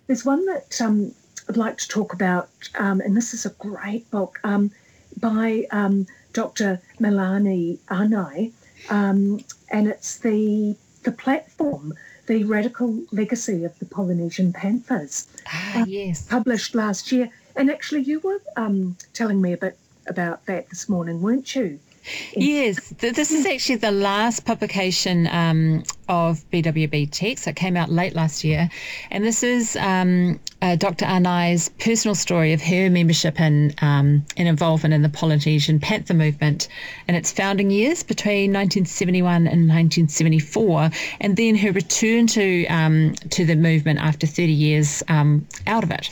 there's 0.08 0.25
one 0.25 0.46
that 0.46 0.80
um, 0.82 1.13
I'd 1.50 1.58
like 1.58 1.77
to 1.77 1.88
talk 1.88 2.13
about, 2.13 2.50
um, 2.75 3.00
and 3.01 3.16
this 3.18 3.34
is 3.34 3.46
a 3.46 3.50
great 3.51 4.10
book 4.12 4.39
um, 4.44 4.72
by 5.20 5.66
um, 5.72 6.06
Dr. 6.34 6.80
Melani 7.00 7.80
Anae, 7.88 8.51
um, 8.89 9.39
and 9.72 9.88
it's 9.88 10.18
the 10.20 10.75
the 11.04 11.12
platform, 11.13 11.94
the 12.27 12.43
radical 12.43 13.03
legacy 13.12 13.63
of 13.63 13.77
the 13.79 13.86
Polynesian 13.86 14.53
Panthers 14.53 15.27
ah, 15.48 15.86
yes. 15.88 16.27
published 16.27 16.75
last 16.75 17.12
year. 17.12 17.29
And 17.55 17.72
actually, 17.72 18.01
you 18.01 18.19
were 18.19 18.41
um, 18.55 18.96
telling 19.13 19.41
me 19.41 19.53
a 19.53 19.57
bit 19.57 19.77
about 20.07 20.46
that 20.46 20.69
this 20.69 20.88
morning, 20.88 21.22
weren't 21.22 21.55
you? 21.55 21.79
Yes, 22.35 22.93
th- 22.99 23.15
this 23.15 23.31
is 23.31 23.45
actually 23.45 23.77
the 23.77 23.91
last 23.91 24.45
publication 24.45 25.27
um, 25.27 25.83
of 26.07 26.49
BWB 26.51 27.09
text. 27.11 27.47
It 27.47 27.55
came 27.55 27.75
out 27.75 27.89
late 27.89 28.13
last 28.13 28.43
year. 28.43 28.69
And 29.11 29.23
this 29.23 29.43
is 29.43 29.75
um, 29.75 30.39
uh, 30.61 30.75
Dr. 30.75 31.05
Anae's 31.05 31.69
personal 31.79 32.15
story 32.15 32.53
of 32.53 32.61
her 32.61 32.89
membership 32.89 33.39
and, 33.39 33.75
um, 33.81 34.25
and 34.37 34.47
involvement 34.47 34.93
in 34.93 35.01
the 35.01 35.09
Polynesian 35.09 35.79
Panther 35.79 36.13
movement 36.13 36.67
in 37.07 37.15
its 37.15 37.31
founding 37.31 37.71
years 37.71 38.03
between 38.03 38.51
1971 38.53 39.35
and 39.47 39.67
1974, 39.67 40.89
and 41.21 41.35
then 41.35 41.55
her 41.55 41.71
return 41.71 42.27
to, 42.27 42.65
um, 42.67 43.13
to 43.31 43.45
the 43.45 43.55
movement 43.55 43.99
after 43.99 44.27
30 44.27 44.51
years 44.51 45.03
um, 45.07 45.45
out 45.65 45.83
of 45.83 45.91
it. 45.91 46.09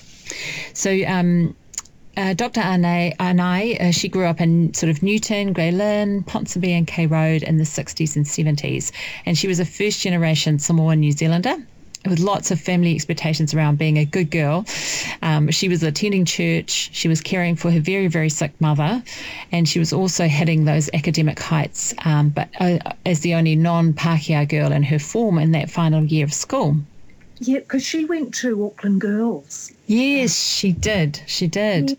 So, 0.73 0.91
um, 1.07 1.55
uh, 2.17 2.33
Dr. 2.33 2.61
Anae, 2.61 3.15
Anae 3.17 3.81
uh, 3.81 3.91
she 3.91 4.07
grew 4.07 4.25
up 4.25 4.41
in 4.41 4.73
sort 4.73 4.89
of 4.89 5.03
Newton, 5.03 5.53
Grey 5.53 5.71
Lynn, 5.71 6.23
Ponsonby 6.23 6.69
and 6.69 6.87
K 6.87 7.07
Road 7.07 7.43
in 7.43 7.57
the 7.57 7.63
60s 7.63 8.15
and 8.15 8.25
70s. 8.25 8.91
And 9.25 9.37
she 9.37 9.47
was 9.47 9.59
a 9.59 9.65
first 9.65 10.01
generation 10.01 10.59
Samoan 10.59 10.99
New 10.99 11.11
Zealander 11.11 11.57
with 12.05 12.19
lots 12.19 12.51
of 12.51 12.59
family 12.59 12.93
expectations 12.93 13.53
around 13.53 13.77
being 13.77 13.97
a 13.97 14.05
good 14.05 14.29
girl. 14.29 14.65
Um, 15.21 15.49
she 15.51 15.69
was 15.69 15.83
attending 15.83 16.25
church. 16.25 16.89
She 16.93 17.07
was 17.07 17.21
caring 17.21 17.55
for 17.55 17.71
her 17.71 17.79
very, 17.79 18.07
very 18.07 18.29
sick 18.29 18.59
mother. 18.59 19.03
And 19.51 19.67
she 19.67 19.79
was 19.79 19.91
also 19.93 20.27
hitting 20.27 20.65
those 20.65 20.89
academic 20.93 21.39
heights, 21.39 21.93
um, 22.03 22.29
but 22.29 22.49
uh, 22.59 22.79
as 23.05 23.21
the 23.21 23.35
only 23.35 23.55
non 23.55 23.93
Pākehā 23.93 24.47
girl 24.47 24.71
in 24.71 24.83
her 24.83 24.99
form 24.99 25.37
in 25.37 25.51
that 25.51 25.69
final 25.69 26.03
year 26.03 26.25
of 26.25 26.33
school. 26.33 26.77
Yeah, 27.39 27.59
because 27.59 27.85
she 27.85 28.05
went 28.05 28.33
to 28.35 28.65
Auckland 28.65 29.01
Girls. 29.01 29.71
Yes, 29.87 30.35
she 30.35 30.71
did. 30.71 31.21
She 31.27 31.47
did. 31.47 31.97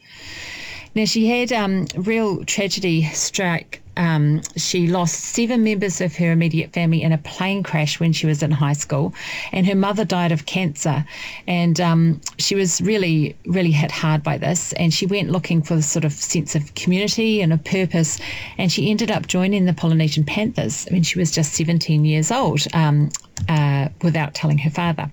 Now, 0.95 1.05
she 1.05 1.29
had 1.29 1.53
um, 1.53 1.87
real 1.95 2.43
tragedy 2.45 3.05
strike. 3.05 3.83
Um, 3.99 4.43
she 4.57 4.87
lost 4.89 5.15
seven 5.15 5.63
members 5.63 6.01
of 6.01 6.17
her 6.17 6.33
immediate 6.33 6.73
family 6.73 7.03
in 7.03 7.13
a 7.13 7.19
plane 7.19 7.63
crash 7.63 8.01
when 8.01 8.13
she 8.13 8.27
was 8.27 8.43
in 8.43 8.51
high 8.51 8.73
school, 8.73 9.15
and 9.53 9.67
her 9.67 9.75
mother 9.75 10.05
died 10.05 10.33
of 10.33 10.47
cancer. 10.47 11.05
And 11.47 11.81
um, 11.81 12.21
she 12.39 12.55
was 12.55 12.81
really, 12.81 13.37
really 13.47 13.71
hit 13.71 13.91
hard 13.91 14.23
by 14.23 14.39
this. 14.39 14.73
And 14.75 14.93
she 14.93 15.07
went 15.07 15.31
looking 15.31 15.63
for 15.63 15.77
the 15.77 15.83
sort 15.83 16.05
of 16.05 16.13
sense 16.13 16.55
of 16.55 16.75
community 16.75 17.43
and 17.43 17.53
a 17.53 17.59
purpose. 17.59 18.19
And 18.59 18.73
she 18.73 18.91
ended 18.91 19.11
up 19.11 19.27
joining 19.27 19.67
the 19.67 19.75
Polynesian 19.75 20.25
Panthers 20.25 20.87
when 20.91 21.03
she 21.03 21.19
was 21.19 21.31
just 21.31 21.53
17 21.55 22.05
years 22.05 22.31
old 22.31 22.67
um, 22.75 23.11
uh, 23.49 23.89
without 24.03 24.35
telling 24.35 24.59
her 24.59 24.71
father. 24.71 25.11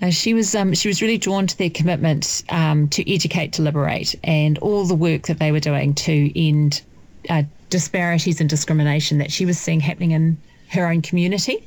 Uh, 0.00 0.10
she 0.10 0.32
was 0.32 0.54
um, 0.54 0.72
she 0.74 0.88
was 0.88 1.02
really 1.02 1.18
drawn 1.18 1.46
to 1.46 1.58
their 1.58 1.70
commitment 1.70 2.44
um, 2.50 2.88
to 2.88 3.12
educate, 3.12 3.52
to 3.54 3.62
liberate, 3.62 4.14
and 4.22 4.58
all 4.58 4.84
the 4.84 4.94
work 4.94 5.22
that 5.26 5.38
they 5.38 5.50
were 5.50 5.60
doing 5.60 5.94
to 5.94 6.40
end 6.40 6.82
uh, 7.28 7.42
disparities 7.70 8.40
and 8.40 8.48
discrimination 8.48 9.18
that 9.18 9.32
she 9.32 9.44
was 9.44 9.58
seeing 9.58 9.80
happening 9.80 10.12
in 10.12 10.38
her 10.68 10.86
own 10.86 11.02
community. 11.02 11.64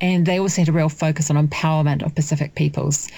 And 0.00 0.24
they 0.24 0.38
also 0.38 0.62
had 0.62 0.68
a 0.68 0.72
real 0.72 0.88
focus 0.88 1.30
on 1.30 1.48
empowerment 1.48 2.04
of 2.04 2.14
Pacific 2.14 2.54
peoples. 2.54 3.08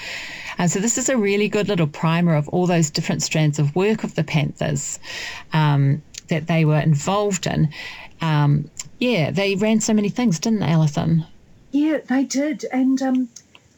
And 0.59 0.71
so 0.71 0.81
this 0.81 0.99
is 0.99 1.09
a 1.09 1.17
really 1.17 1.49
good 1.49 1.69
little 1.69 1.87
primer 1.87 2.35
of 2.35 2.49
all 2.49 2.67
those 2.67 2.91
different 2.91 3.23
strands 3.23 3.59
of 3.59 3.75
work 3.77 4.03
of 4.03 4.15
the 4.15 4.25
Panthers 4.25 4.99
um, 5.53 6.03
that 6.29 6.47
they 6.47 6.65
were 6.65 6.81
involved 6.81 7.47
in. 7.47 7.69
Um, 8.21 8.71
yeah, 8.99 9.31
they 9.31 9.57
ran 9.57 9.81
so 9.81 9.93
many 9.93 10.09
things, 10.09 10.39
didn't 10.39 10.61
they, 10.61 10.67
Alison? 10.67 11.25
Yeah, 11.71 11.99
they 12.09 12.25
did. 12.25 12.65
And 12.73 13.01
um, 13.01 13.29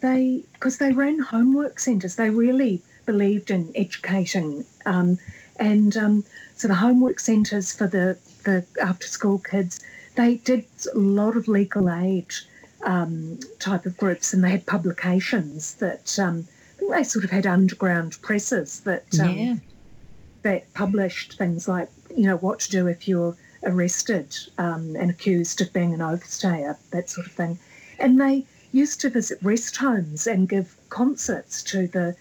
they, 0.03 0.45
because 0.53 0.79
they 0.79 0.93
ran 0.93 1.19
homework 1.19 1.79
centres, 1.79 2.17
they 2.17 2.31
really 2.31 2.83
believed 3.07 3.51
in 3.51 3.73
educating. 3.75 4.65
Um, 4.85 5.19
and 5.57 5.97
um, 5.97 6.25
so 6.55 6.69
the 6.69 6.75
homework 6.75 7.21
centres 7.21 7.73
for 7.73 7.87
the, 7.87 8.19
the 8.45 8.65
after 8.83 9.07
school 9.07 9.39
kids, 9.39 9.81
they 10.17 10.37
did 10.37 10.65
a 10.95 10.99
lot 10.99 11.37
of 11.37 11.49
legal 11.49 11.89
aid 11.89 12.27
um, 12.85 13.39
type 13.59 13.87
of 13.87 13.97
groups 13.97 14.33
and 14.33 14.43
they 14.43 14.51
had 14.51 14.67
publications 14.67 15.75
that 15.75 16.19
um, 16.19 16.47
I 16.49 16.79
think 16.79 16.91
they 16.91 17.05
sort 17.05 17.25
of 17.25 17.31
had 17.31 17.47
underground 17.47 18.19
presses 18.23 18.81
that 18.81 19.07
um, 19.21 19.31
yeah. 19.31 19.55
that 20.43 20.75
published 20.75 21.39
things 21.39 21.69
like, 21.69 21.89
you 22.15 22.25
know, 22.25 22.37
what 22.37 22.61
to 22.61 22.71
do 22.71 22.89
if 22.89 23.07
you're 23.07 23.37
arrested 23.65 24.37
um, 24.59 24.97
and 24.97 25.11
accused 25.11 25.61
of 25.61 25.73
being 25.73 25.95
an 25.95 26.01
overstayer, 26.01 26.77
that 26.91 27.09
sort 27.09 27.27
of 27.27 27.33
thing. 27.33 27.59
And 28.01 28.21
they 28.21 28.45
used 28.73 29.01
to 29.03 29.11
visit 29.11 29.39
rest 29.43 29.77
homes 29.77 30.27
and 30.27 30.49
give 30.49 30.75
concerts 30.89 31.63
to 31.65 31.87
the 31.87 32.17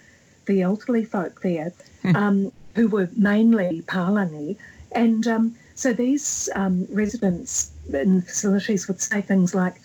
the 0.46 0.62
elderly 0.62 1.06
folk 1.06 1.42
there, 1.42 1.72
um, 2.16 2.52
who 2.76 2.88
were 2.88 3.10
mainly 3.16 3.84
Palangi. 3.84 4.58
And 4.94 5.28
um, 5.28 5.56
so 5.76 5.94
these 5.94 6.50
um, 6.56 6.88
residents 6.92 7.72
in 7.94 8.22
facilities 8.24 8.88
would 8.88 9.00
say 9.02 9.22
things 9.22 9.54
like, 9.54 9.76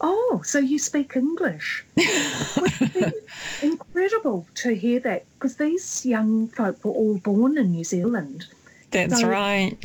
Oh, 0.00 0.40
so 0.44 0.58
you 0.58 0.78
speak 0.78 1.16
English? 1.16 1.84
Incredible 3.62 4.46
to 4.56 4.74
hear 4.74 5.00
that 5.00 5.24
because 5.34 5.56
these 5.56 6.04
young 6.04 6.48
folk 6.48 6.84
were 6.84 6.90
all 6.92 7.18
born 7.18 7.58
in 7.58 7.72
New 7.72 7.84
Zealand. 7.84 8.46
That's 8.90 9.20
So- 9.20 9.28
right. 9.28 9.76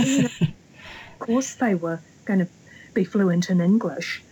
Of 0.00 1.18
course, 1.18 1.54
they 1.54 1.74
were 1.74 2.00
going 2.24 2.40
to 2.40 2.48
be 2.94 3.04
fluent 3.04 3.50
in 3.50 3.60
English. 3.60 4.22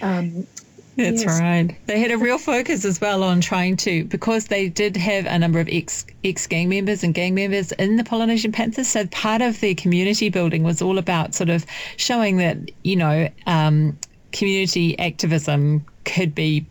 Um, 0.00 0.46
That's 0.96 1.22
Yes. 1.22 1.40
right. 1.40 1.74
They 1.86 2.00
had 2.00 2.10
a 2.10 2.18
real 2.18 2.38
focus 2.38 2.84
as 2.84 3.00
well 3.00 3.22
on 3.22 3.40
trying 3.40 3.76
to, 3.78 4.04
because 4.04 4.46
they 4.46 4.68
did 4.68 4.96
have 4.96 5.24
a 5.26 5.38
number 5.38 5.58
of 5.58 5.68
ex 5.70 6.04
ex 6.22 6.46
gang 6.46 6.68
members 6.68 7.02
and 7.02 7.14
gang 7.14 7.34
members 7.34 7.72
in 7.72 7.96
the 7.96 8.04
Polynesian 8.04 8.52
Panthers. 8.52 8.88
So 8.88 9.06
part 9.06 9.40
of 9.40 9.58
their 9.60 9.74
community 9.74 10.28
building 10.28 10.62
was 10.64 10.82
all 10.82 10.98
about 10.98 11.34
sort 11.34 11.48
of 11.50 11.64
showing 11.96 12.36
that 12.38 12.58
you 12.82 12.96
know 12.96 13.28
um, 13.46 13.96
community 14.32 14.98
activism 14.98 15.84
could 16.04 16.34
be 16.34 16.66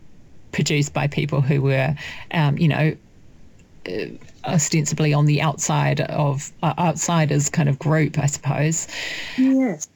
produced 0.52 0.92
by 0.92 1.06
people 1.06 1.40
who 1.40 1.62
were, 1.62 1.94
um, 2.32 2.58
you 2.58 2.68
know, 2.68 2.94
uh, 3.88 4.04
ostensibly 4.44 5.12
on 5.14 5.26
the 5.26 5.40
outside 5.40 6.00
of 6.02 6.52
uh, 6.62 6.74
outsiders 6.78 7.48
kind 7.48 7.68
of 7.68 7.78
group, 7.78 8.18
I 8.18 8.26
suppose. 8.26 8.86
yes. 9.36 9.88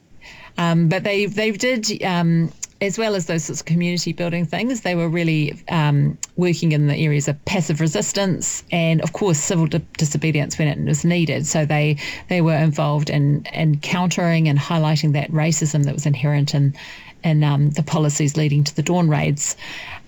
Um, 0.57 0.89
but 0.89 1.03
they 1.03 1.27
they 1.27 1.51
did 1.51 2.01
um, 2.03 2.51
as 2.81 2.97
well 2.97 3.15
as 3.15 3.25
those 3.25 3.45
sorts 3.45 3.61
of 3.61 3.65
community 3.65 4.13
building 4.13 4.45
things. 4.45 4.81
They 4.81 4.95
were 4.95 5.09
really 5.09 5.59
um, 5.69 6.17
working 6.35 6.71
in 6.71 6.87
the 6.87 6.95
areas 6.95 7.27
of 7.27 7.43
passive 7.45 7.79
resistance 7.81 8.63
and, 8.71 9.01
of 9.01 9.13
course, 9.13 9.39
civil 9.39 9.67
di- 9.67 9.81
disobedience 9.97 10.59
when 10.59 10.67
it 10.67 10.79
was 10.79 11.03
needed. 11.03 11.47
So 11.47 11.65
they 11.65 11.97
they 12.29 12.41
were 12.41 12.55
involved 12.57 13.09
in 13.09 13.45
in 13.53 13.79
countering 13.79 14.47
and 14.47 14.59
highlighting 14.59 15.13
that 15.13 15.31
racism 15.31 15.85
that 15.85 15.93
was 15.93 16.05
inherent 16.05 16.53
in 16.53 16.75
in 17.23 17.43
um, 17.43 17.71
the 17.71 17.83
policies 17.83 18.37
leading 18.37 18.63
to 18.63 18.75
the 18.75 18.83
Dawn 18.83 19.09
raids. 19.09 19.55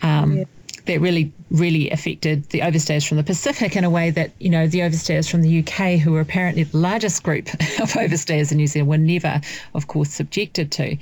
Um, 0.01 0.37
Yeah. 0.37 0.43
That 0.89 1.01
really, 1.01 1.31
really 1.51 1.91
affected 1.91 2.49
the 2.49 2.61
overstayers 2.61 3.07
from 3.07 3.17
the 3.17 3.23
Pacific 3.23 3.75
in 3.75 3.83
a 3.83 3.91
way 3.91 4.09
that, 4.09 4.31
you 4.39 4.49
know, 4.49 4.65
the 4.65 4.79
overstayers 4.79 5.29
from 5.29 5.43
the 5.43 5.59
UK, 5.59 5.99
who 5.99 6.13
were 6.13 6.19
apparently 6.19 6.63
the 6.63 6.77
largest 6.77 7.21
group 7.21 7.47
of 7.53 7.93
overstayers 7.93 8.51
in 8.51 8.57
New 8.57 8.65
Zealand, 8.65 8.89
were 8.89 8.97
never, 8.97 9.39
of 9.75 9.85
course, 9.85 10.09
subjected 10.09 10.71
to. 10.71 10.97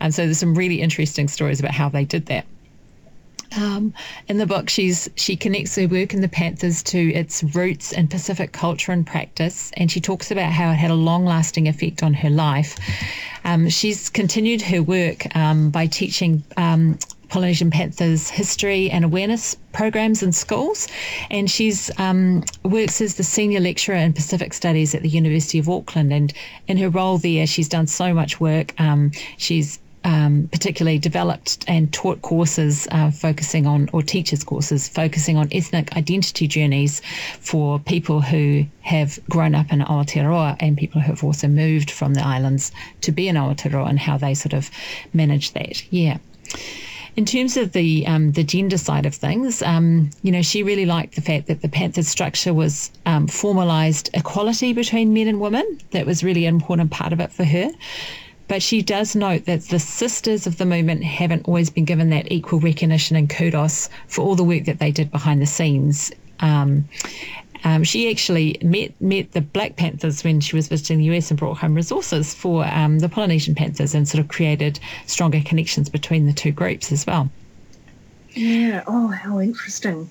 And 0.00 0.14
so 0.14 0.24
there's 0.24 0.38
some 0.38 0.54
really 0.54 0.80
interesting 0.80 1.28
stories 1.28 1.60
about 1.60 1.72
how 1.72 1.90
they 1.90 2.06
did 2.06 2.24
that. 2.26 2.46
Um, 3.56 3.94
in 4.28 4.38
the 4.38 4.46
book, 4.46 4.68
she's 4.68 5.08
she 5.16 5.36
connects 5.36 5.76
her 5.76 5.86
work 5.86 6.14
in 6.14 6.20
the 6.20 6.28
Panthers 6.28 6.82
to 6.84 7.12
its 7.12 7.42
roots 7.42 7.92
in 7.92 8.08
Pacific 8.08 8.52
culture 8.52 8.92
and 8.92 9.06
practice, 9.06 9.70
and 9.76 9.90
she 9.90 10.00
talks 10.00 10.30
about 10.30 10.52
how 10.52 10.70
it 10.70 10.76
had 10.76 10.90
a 10.90 10.94
long-lasting 10.94 11.68
effect 11.68 12.02
on 12.02 12.14
her 12.14 12.30
life. 12.30 12.76
Um, 13.44 13.68
she's 13.68 14.10
continued 14.10 14.62
her 14.62 14.82
work 14.82 15.34
um, 15.36 15.70
by 15.70 15.86
teaching 15.86 16.42
um, 16.56 16.98
Polynesian 17.28 17.70
Panthers 17.70 18.28
history 18.28 18.90
and 18.90 19.04
awareness 19.04 19.56
programs 19.72 20.22
in 20.22 20.32
schools, 20.32 20.88
and 21.30 21.50
she's 21.50 21.90
um, 21.98 22.44
works 22.64 23.00
as 23.00 23.14
the 23.14 23.24
senior 23.24 23.60
lecturer 23.60 23.96
in 23.96 24.12
Pacific 24.12 24.54
Studies 24.54 24.94
at 24.94 25.02
the 25.02 25.08
University 25.08 25.58
of 25.58 25.68
Auckland. 25.68 26.12
And 26.12 26.32
in 26.68 26.76
her 26.78 26.88
role 26.88 27.18
there, 27.18 27.46
she's 27.46 27.68
done 27.68 27.86
so 27.86 28.14
much 28.14 28.40
work. 28.40 28.78
Um, 28.80 29.12
she's 29.38 29.78
um, 30.06 30.48
particularly 30.52 30.98
developed 30.98 31.64
and 31.66 31.92
taught 31.92 32.22
courses 32.22 32.86
uh, 32.92 33.10
focusing 33.10 33.66
on, 33.66 33.90
or 33.92 34.02
teachers 34.02 34.44
courses 34.44 34.88
focusing 34.88 35.36
on 35.36 35.48
ethnic 35.50 35.94
identity 35.96 36.46
journeys 36.46 37.02
for 37.40 37.80
people 37.80 38.20
who 38.20 38.64
have 38.82 39.18
grown 39.28 39.54
up 39.54 39.72
in 39.72 39.80
Aotearoa 39.80 40.56
and 40.60 40.78
people 40.78 41.00
who 41.00 41.10
have 41.10 41.24
also 41.24 41.48
moved 41.48 41.90
from 41.90 42.14
the 42.14 42.24
islands 42.24 42.70
to 43.00 43.10
be 43.10 43.26
in 43.26 43.34
Aotearoa 43.34 43.90
and 43.90 43.98
how 43.98 44.16
they 44.16 44.32
sort 44.32 44.52
of 44.52 44.70
manage 45.12 45.52
that. 45.52 45.92
Yeah. 45.92 46.18
In 47.16 47.24
terms 47.24 47.56
of 47.56 47.72
the 47.72 48.06
um, 48.06 48.32
the 48.32 48.44
gender 48.44 48.78
side 48.78 49.06
of 49.06 49.14
things, 49.14 49.62
um, 49.62 50.10
you 50.22 50.30
know, 50.30 50.42
she 50.42 50.62
really 50.62 50.86
liked 50.86 51.16
the 51.16 51.22
fact 51.22 51.46
that 51.48 51.62
the 51.62 51.68
Panthers 51.68 52.06
structure 52.06 52.54
was 52.54 52.92
um, 53.06 53.26
formalised 53.26 54.10
equality 54.14 54.72
between 54.72 55.14
men 55.14 55.26
and 55.26 55.40
women. 55.40 55.80
That 55.90 56.06
was 56.06 56.22
really 56.22 56.44
an 56.44 56.54
important 56.54 56.92
part 56.92 57.12
of 57.12 57.18
it 57.20 57.32
for 57.32 57.44
her. 57.44 57.70
But 58.48 58.62
she 58.62 58.80
does 58.82 59.16
note 59.16 59.44
that 59.46 59.62
the 59.62 59.78
sisters 59.78 60.46
of 60.46 60.58
the 60.58 60.66
movement 60.66 61.02
haven't 61.02 61.46
always 61.46 61.68
been 61.68 61.84
given 61.84 62.10
that 62.10 62.30
equal 62.30 62.60
recognition 62.60 63.16
and 63.16 63.28
kudos 63.28 63.88
for 64.06 64.22
all 64.22 64.36
the 64.36 64.44
work 64.44 64.64
that 64.66 64.78
they 64.78 64.92
did 64.92 65.10
behind 65.10 65.42
the 65.42 65.46
scenes. 65.46 66.12
Um, 66.40 66.88
um, 67.64 67.82
she 67.82 68.08
actually 68.10 68.58
met 68.62 68.92
met 69.00 69.32
the 69.32 69.40
Black 69.40 69.74
Panthers 69.74 70.22
when 70.22 70.40
she 70.40 70.54
was 70.54 70.68
visiting 70.68 70.98
the 70.98 71.04
US 71.16 71.30
and 71.30 71.40
brought 71.40 71.58
home 71.58 71.74
resources 71.74 72.34
for 72.34 72.64
um, 72.66 73.00
the 73.00 73.08
Polynesian 73.08 73.54
Panthers 73.54 73.94
and 73.94 74.06
sort 74.06 74.20
of 74.20 74.28
created 74.28 74.78
stronger 75.06 75.40
connections 75.40 75.88
between 75.88 76.26
the 76.26 76.32
two 76.32 76.52
groups 76.52 76.92
as 76.92 77.06
well. 77.06 77.28
Yeah. 78.34 78.84
Oh, 78.86 79.08
how 79.08 79.40
interesting. 79.40 80.08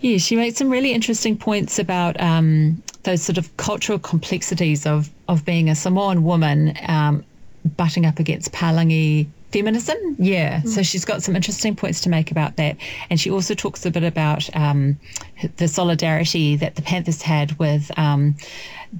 Yeah, 0.00 0.18
she 0.18 0.36
makes 0.36 0.58
some 0.58 0.70
really 0.70 0.92
interesting 0.92 1.36
points 1.36 1.78
about 1.78 2.20
um, 2.20 2.80
those 3.02 3.22
sort 3.22 3.38
of 3.38 3.56
cultural 3.56 3.98
complexities 3.98 4.86
of 4.86 5.10
of 5.28 5.44
being 5.44 5.68
a 5.68 5.74
Samoan 5.74 6.22
woman 6.22 6.78
um, 6.86 7.24
butting 7.76 8.06
up 8.06 8.18
against 8.18 8.52
Palangi 8.52 9.26
feminism. 9.50 9.96
Yeah. 10.18 10.60
Mm. 10.60 10.68
So 10.68 10.82
she's 10.82 11.04
got 11.04 11.22
some 11.22 11.34
interesting 11.34 11.74
points 11.74 12.00
to 12.02 12.08
make 12.08 12.30
about 12.30 12.56
that. 12.56 12.76
And 13.10 13.20
she 13.20 13.30
also 13.30 13.54
talks 13.54 13.84
a 13.86 13.90
bit 13.90 14.04
about 14.04 14.54
um, 14.54 14.98
the 15.56 15.68
solidarity 15.68 16.56
that 16.56 16.76
the 16.76 16.82
Panthers 16.82 17.22
had 17.22 17.58
with 17.58 17.90
um, 17.98 18.36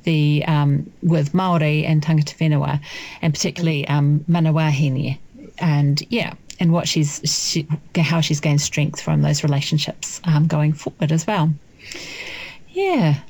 the 0.05 0.45
um, 0.47 0.91
with 1.03 1.35
Maori 1.35 1.85
and 1.85 2.03
tangata 2.03 2.37
whenua, 2.37 2.81
and 3.23 3.33
particularly 3.33 3.87
um, 3.89 4.25
Manawahine. 4.29 5.19
And 5.59 6.03
yeah, 6.11 6.35
and 6.61 6.73
what 6.73 6.89
she's 6.89 7.21
she, 7.25 7.67
how 7.97 8.21
she's 8.21 8.41
gained 8.41 8.61
strength 8.61 9.01
from 9.01 9.23
those 9.23 9.43
relationships 9.43 10.21
um, 10.25 10.47
going 10.47 10.73
forward 10.73 11.13
as 11.13 11.27
well. 11.27 11.53
Yeah. 12.71 13.21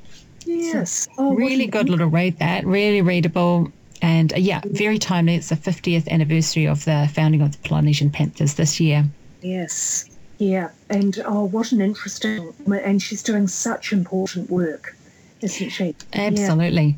Yes. 0.45 0.91
So 0.91 1.11
oh, 1.19 1.35
really 1.35 1.67
good 1.67 1.89
little 1.89 2.09
read 2.09 2.39
that. 2.39 2.65
Really 2.65 3.03
readable. 3.03 3.71
And 4.03 4.33
uh, 4.33 4.37
yeah, 4.37 4.61
very 4.65 4.99
timely. 4.99 5.35
It's 5.35 5.49
the 5.49 5.57
50th 5.57 6.09
anniversary 6.09 6.67
of 6.67 6.85
the 6.85 7.11
founding 7.13 7.43
of 7.43 7.53
the 7.53 7.69
Polynesian 7.69 8.11
Panthers 8.11 8.55
this 8.55 8.81
year. 8.81 9.05
Yes. 9.43 10.09
Yeah. 10.39 10.71
And 10.89 11.21
oh, 11.25 11.45
what 11.45 11.73
an 11.73 11.81
interesting, 11.81 12.53
and 12.67 13.03
she's 13.03 13.23
doing 13.23 13.49
such 13.49 13.93
important 13.93 14.51
work, 14.51 14.97
isn't 15.41 15.71
she? 15.71 15.95
Absolutely. 16.13 16.85
Yeah. 16.85 16.95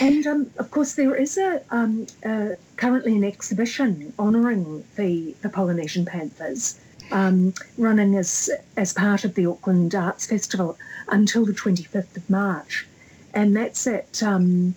And 0.00 0.26
um, 0.26 0.50
of 0.58 0.70
course, 0.70 0.94
there 0.94 1.14
is 1.14 1.36
a 1.36 1.62
um, 1.70 2.06
uh, 2.24 2.50
currently 2.76 3.16
an 3.16 3.24
exhibition 3.24 4.12
honouring 4.18 4.84
the, 4.96 5.34
the 5.42 5.50
Polynesian 5.50 6.06
Panthers, 6.06 6.80
um, 7.10 7.52
running 7.76 8.14
as 8.16 8.50
as 8.76 8.94
part 8.94 9.24
of 9.24 9.34
the 9.34 9.46
Auckland 9.46 9.94
Arts 9.94 10.26
Festival 10.26 10.78
until 11.08 11.44
the 11.44 11.52
25th 11.52 12.16
of 12.16 12.30
March, 12.30 12.86
and 13.34 13.54
that's 13.54 13.86
at 13.86 14.22
um, 14.22 14.74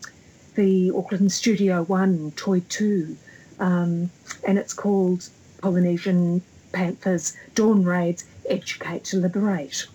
the 0.60 0.92
Auckland 0.94 1.32
Studio 1.32 1.84
One 1.84 2.32
Toi 2.36 2.60
Tū, 2.60 3.16
um, 3.60 4.10
and 4.46 4.58
it's 4.58 4.74
called 4.74 5.30
Polynesian 5.62 6.42
Panthers 6.74 7.38
Dawn 7.56 7.86
Raids 7.86 8.26
Educate 8.50 9.06
to 9.06 9.18
Liberate. 9.18 9.88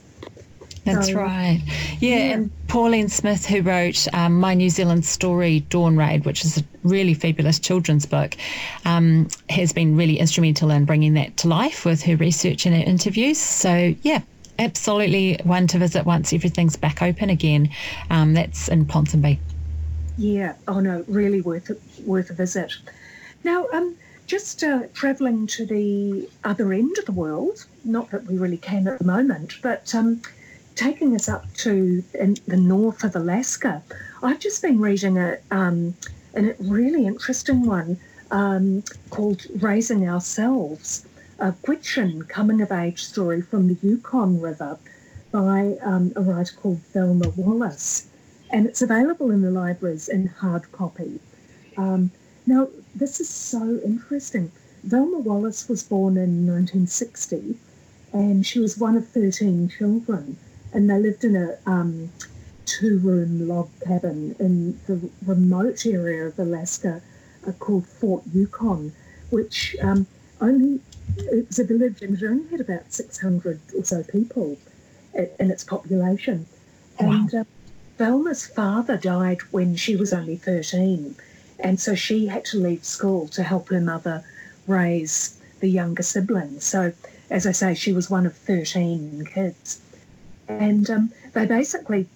That's 0.84 1.08
so, 1.08 1.14
right. 1.14 1.60
Yeah, 2.00 2.16
yeah, 2.16 2.34
and 2.34 2.50
Pauline 2.68 3.10
Smith, 3.10 3.44
who 3.44 3.60
wrote 3.60 4.06
um, 4.14 4.40
My 4.40 4.54
New 4.54 4.70
Zealand 4.70 5.04
Story, 5.04 5.60
Dawn 5.60 5.98
Raid, 5.98 6.24
which 6.24 6.46
is 6.46 6.56
a 6.56 6.64
really 6.82 7.12
fabulous 7.12 7.58
children's 7.58 8.06
book, 8.06 8.34
um, 8.86 9.28
has 9.50 9.70
been 9.70 9.96
really 9.96 10.18
instrumental 10.18 10.70
in 10.70 10.86
bringing 10.86 11.12
that 11.14 11.36
to 11.38 11.48
life 11.48 11.84
with 11.84 12.02
her 12.04 12.16
research 12.16 12.64
and 12.64 12.74
her 12.74 12.82
interviews. 12.82 13.36
So, 13.36 13.94
yeah, 14.00 14.22
absolutely 14.58 15.38
one 15.44 15.66
to 15.68 15.78
visit 15.78 16.06
once 16.06 16.32
everything's 16.32 16.76
back 16.76 17.02
open 17.02 17.28
again. 17.28 17.68
Um, 18.08 18.32
that's 18.32 18.68
in 18.68 18.86
Ponsonby. 18.86 19.38
Yeah. 20.16 20.54
Oh 20.68 20.78
no, 20.78 21.04
really 21.08 21.40
worth 21.40 21.70
worth 22.06 22.30
a 22.30 22.34
visit. 22.34 22.72
Now, 23.42 23.66
um, 23.72 23.96
just 24.26 24.62
uh, 24.62 24.84
travelling 24.94 25.46
to 25.48 25.66
the 25.66 26.28
other 26.44 26.72
end 26.72 26.96
of 26.98 27.06
the 27.06 27.12
world. 27.12 27.66
Not 27.84 28.10
that 28.12 28.26
we 28.26 28.38
really 28.38 28.56
can 28.56 28.86
at 28.86 29.00
the 29.00 29.04
moment, 29.04 29.58
but 29.60 29.92
um, 29.94 30.22
taking 30.76 31.14
us 31.14 31.28
up 31.28 31.52
to 31.54 32.02
the 32.12 32.56
north 32.56 33.02
of 33.02 33.16
Alaska. 33.16 33.82
I've 34.22 34.38
just 34.38 34.62
been 34.62 34.80
reading 34.80 35.18
a 35.18 35.38
um, 35.50 35.94
a 36.36 36.54
really 36.60 37.06
interesting 37.06 37.66
one 37.66 37.98
um, 38.30 38.84
called 39.10 39.46
"Raising 39.56 40.08
Ourselves." 40.08 41.06
A 41.40 41.50
Gwich'in 41.50 42.28
coming 42.28 42.60
of 42.62 42.70
age 42.70 43.04
story 43.04 43.42
from 43.42 43.66
the 43.66 43.76
Yukon 43.82 44.40
River 44.40 44.78
by 45.32 45.76
um, 45.82 46.12
a 46.14 46.20
writer 46.20 46.54
called 46.54 46.78
Velma 46.92 47.30
Wallis 47.30 48.06
and 48.50 48.66
it's 48.66 48.82
available 48.82 49.30
in 49.30 49.42
the 49.42 49.50
libraries 49.50 50.08
in 50.08 50.26
hard 50.26 50.70
copy. 50.72 51.20
Um, 51.76 52.10
now, 52.46 52.68
this 52.94 53.20
is 53.20 53.28
so 53.28 53.80
interesting. 53.84 54.52
Velma 54.84 55.18
Wallis 55.18 55.68
was 55.68 55.82
born 55.82 56.16
in 56.16 56.46
1960 56.46 57.56
and 58.12 58.46
she 58.46 58.60
was 58.60 58.78
one 58.78 58.96
of 58.96 59.08
13 59.08 59.68
children, 59.68 60.36
and 60.72 60.88
they 60.88 60.98
lived 60.98 61.24
in 61.24 61.34
a 61.34 61.58
um, 61.66 62.12
two 62.64 62.98
room 62.98 63.48
log 63.48 63.68
cabin 63.84 64.36
in 64.38 64.78
the 64.86 65.10
remote 65.26 65.84
area 65.84 66.26
of 66.26 66.38
Alaska 66.38 67.02
uh, 67.46 67.52
called 67.52 67.86
Fort 67.86 68.22
Yukon, 68.32 68.92
which 69.30 69.74
um, 69.82 70.06
only 70.40 70.80
it 71.18 71.46
was 71.48 71.58
a 71.58 71.64
village 71.64 72.02
and 72.02 72.16
it 72.16 72.24
only 72.24 72.48
had 72.48 72.60
about 72.60 72.92
600 72.92 73.60
or 73.76 73.84
so 73.84 74.02
people 74.04 74.56
in 75.14 75.50
its 75.50 75.64
population. 75.64 76.46
Wow. 77.00 77.12
And 77.12 77.34
uh, 77.34 77.44
Velma's 77.96 78.46
father 78.46 78.96
died 78.96 79.40
when 79.52 79.76
she 79.76 79.94
was 79.94 80.12
only 80.12 80.36
13, 80.36 81.14
and 81.60 81.78
so 81.78 81.94
she 81.94 82.26
had 82.26 82.44
to 82.46 82.58
leave 82.58 82.84
school 82.84 83.28
to 83.28 83.42
help 83.42 83.68
her 83.68 83.80
mother 83.80 84.24
raise 84.66 85.38
the 85.60 85.68
younger 85.68 86.02
siblings. 86.02 86.64
So, 86.64 86.92
as 87.30 87.46
I 87.46 87.52
say, 87.52 87.74
she 87.74 87.92
was 87.92 88.10
one 88.10 88.26
of 88.26 88.36
13 88.36 89.24
kids. 89.32 89.80
And 90.48 90.90
um, 90.90 91.12
they 91.32 91.46
basically, 91.46 92.06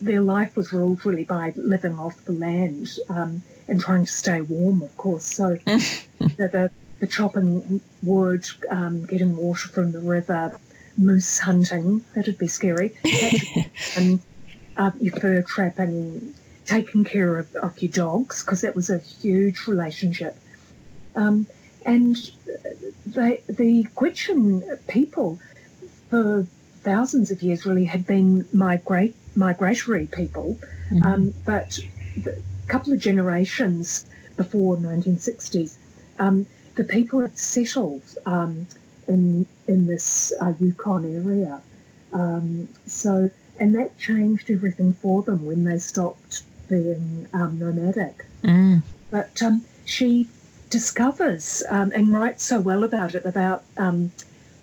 their 0.00 0.20
life 0.20 0.56
was 0.56 0.72
ruled 0.72 1.04
really 1.04 1.24
by 1.24 1.52
living 1.56 1.98
off 1.98 2.24
the 2.24 2.32
land 2.32 2.98
um, 3.08 3.42
and 3.66 3.80
trying 3.80 4.04
to 4.04 4.12
stay 4.12 4.42
warm, 4.42 4.82
of 4.82 4.96
course. 4.96 5.24
So, 5.24 5.58
the, 5.66 5.90
the, 6.36 6.70
the, 7.00 7.06
chopping 7.06 7.80
wood, 8.02 8.46
um, 8.70 9.06
getting 9.06 9.36
water 9.36 9.68
from 9.68 9.92
the 9.92 10.00
river, 10.00 10.56
moose 10.98 11.38
hunting, 11.38 12.04
that'd 12.14 12.38
be 12.38 12.46
scary. 12.46 12.94
and 13.96 14.20
uh, 14.76 14.90
your 15.00 15.14
fur 15.16 15.42
trapping, 15.42 16.34
taking 16.66 17.04
care 17.04 17.38
of, 17.38 17.54
of 17.56 17.80
your 17.80 17.92
dogs, 17.92 18.42
because 18.42 18.60
that 18.62 18.74
was 18.74 18.90
a 18.90 18.98
huge 18.98 19.66
relationship. 19.66 20.36
Um, 21.16 21.46
and 21.84 22.16
the, 23.06 23.40
the 23.48 23.84
Gwich'in 23.94 24.78
people, 24.88 25.38
for 26.10 26.46
thousands 26.82 27.30
of 27.30 27.42
years, 27.42 27.66
really 27.66 27.84
had 27.84 28.06
been 28.06 28.46
migrate, 28.52 29.14
migratory 29.36 30.06
people. 30.06 30.58
Mm-hmm. 30.90 31.02
Um, 31.02 31.34
but 31.44 31.78
a 32.26 32.32
couple 32.68 32.92
of 32.92 33.00
generations 33.00 34.06
before 34.36 34.76
1960s, 34.76 35.76
um, 36.18 36.46
the 36.76 36.84
people 36.84 37.20
had 37.20 37.38
settled 37.38 38.02
um, 38.26 38.66
in 39.06 39.46
in 39.68 39.86
this 39.86 40.32
uh, 40.40 40.52
Yukon 40.60 41.04
area. 41.04 41.60
Um, 42.12 42.68
so 42.86 43.30
and 43.58 43.74
that 43.74 43.98
changed 43.98 44.50
everything 44.50 44.92
for 44.94 45.22
them 45.22 45.46
when 45.46 45.64
they 45.64 45.78
stopped 45.78 46.42
being 46.68 47.28
um, 47.32 47.58
nomadic. 47.58 48.26
Mm. 48.42 48.82
But 49.10 49.42
um, 49.42 49.64
she 49.84 50.28
discovers 50.70 51.62
um, 51.68 51.92
and 51.94 52.12
writes 52.12 52.44
so 52.44 52.60
well 52.60 52.84
about 52.84 53.14
it 53.14 53.24
about 53.24 53.62
um, 53.76 54.10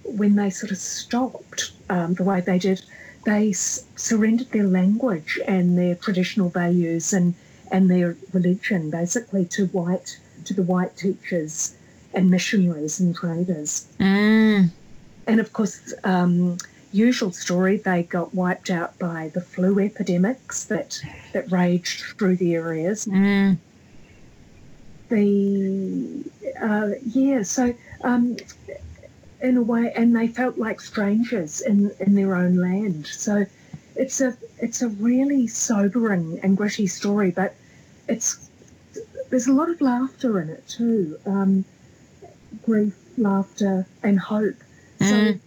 when 0.04 0.36
they 0.36 0.50
sort 0.50 0.72
of 0.72 0.78
stopped 0.78 1.72
um, 1.90 2.16
the 2.16 2.24
way 2.24 2.42
they 2.42 2.60
did, 2.60 2.82
they 3.26 3.50
s- 3.50 3.86
surrendered 3.96 4.52
their 4.52 4.68
language 4.68 5.40
and 5.48 5.78
their 5.78 5.96
traditional 5.96 6.50
values 6.50 7.14
and, 7.14 7.34
and 7.72 7.90
their 7.90 8.18
religion 8.34 8.90
basically 8.90 9.46
to 9.46 9.68
white 9.68 10.18
to 10.44 10.54
the 10.54 10.64
white 10.64 10.98
teachers 10.98 11.76
and 12.14 12.30
missionaries 12.30 13.00
and 13.00 13.16
traders. 13.16 13.88
Mm. 14.00 14.70
And 15.28 15.40
of 15.40 15.54
course, 15.54 15.94
um, 16.04 16.58
usual 16.92 17.32
story, 17.32 17.78
they 17.78 18.04
got 18.04 18.34
wiped 18.34 18.70
out 18.70 18.98
by 19.00 19.32
the 19.34 19.42
flu 19.42 19.80
epidemics 19.80 20.66
that, 20.66 21.02
that 21.34 21.52
raged 21.52 22.18
through 22.18 22.36
the 22.38 22.56
areas. 22.56 23.06
Mm. 23.06 23.58
The, 25.10 26.24
uh, 26.62 26.90
yeah, 27.06 27.44
so 27.44 27.74
um, 28.04 28.38
in 29.42 29.58
a 29.58 29.62
way, 29.62 29.92
and 29.96 30.16
they 30.16 30.28
felt 30.28 30.58
like 30.58 30.80
strangers 30.80 31.62
in, 31.62 31.92
in 32.00 32.16
their 32.16 32.36
own 32.36 32.56
land. 32.56 33.08
So 33.08 33.46
it's 33.96 34.22
a, 34.22 34.38
it's 34.60 34.82
a 34.82 34.88
really 34.88 35.48
sobering 35.48 36.40
and 36.44 36.56
gritty 36.56 36.88
story, 36.88 37.32
but 37.32 37.56
it's, 38.08 38.50
there's 39.30 39.48
a 39.48 39.54
lot 39.54 39.70
of 39.70 39.82
laughter 39.82 40.40
in 40.40 40.50
it 40.50 40.68
too. 40.68 41.18
Um, 41.26 41.66
grief, 42.64 42.96
laughter, 43.18 43.86
and 44.04 44.20
hope. 44.20 44.56
So 45.00 45.06
Mm. 45.06 45.40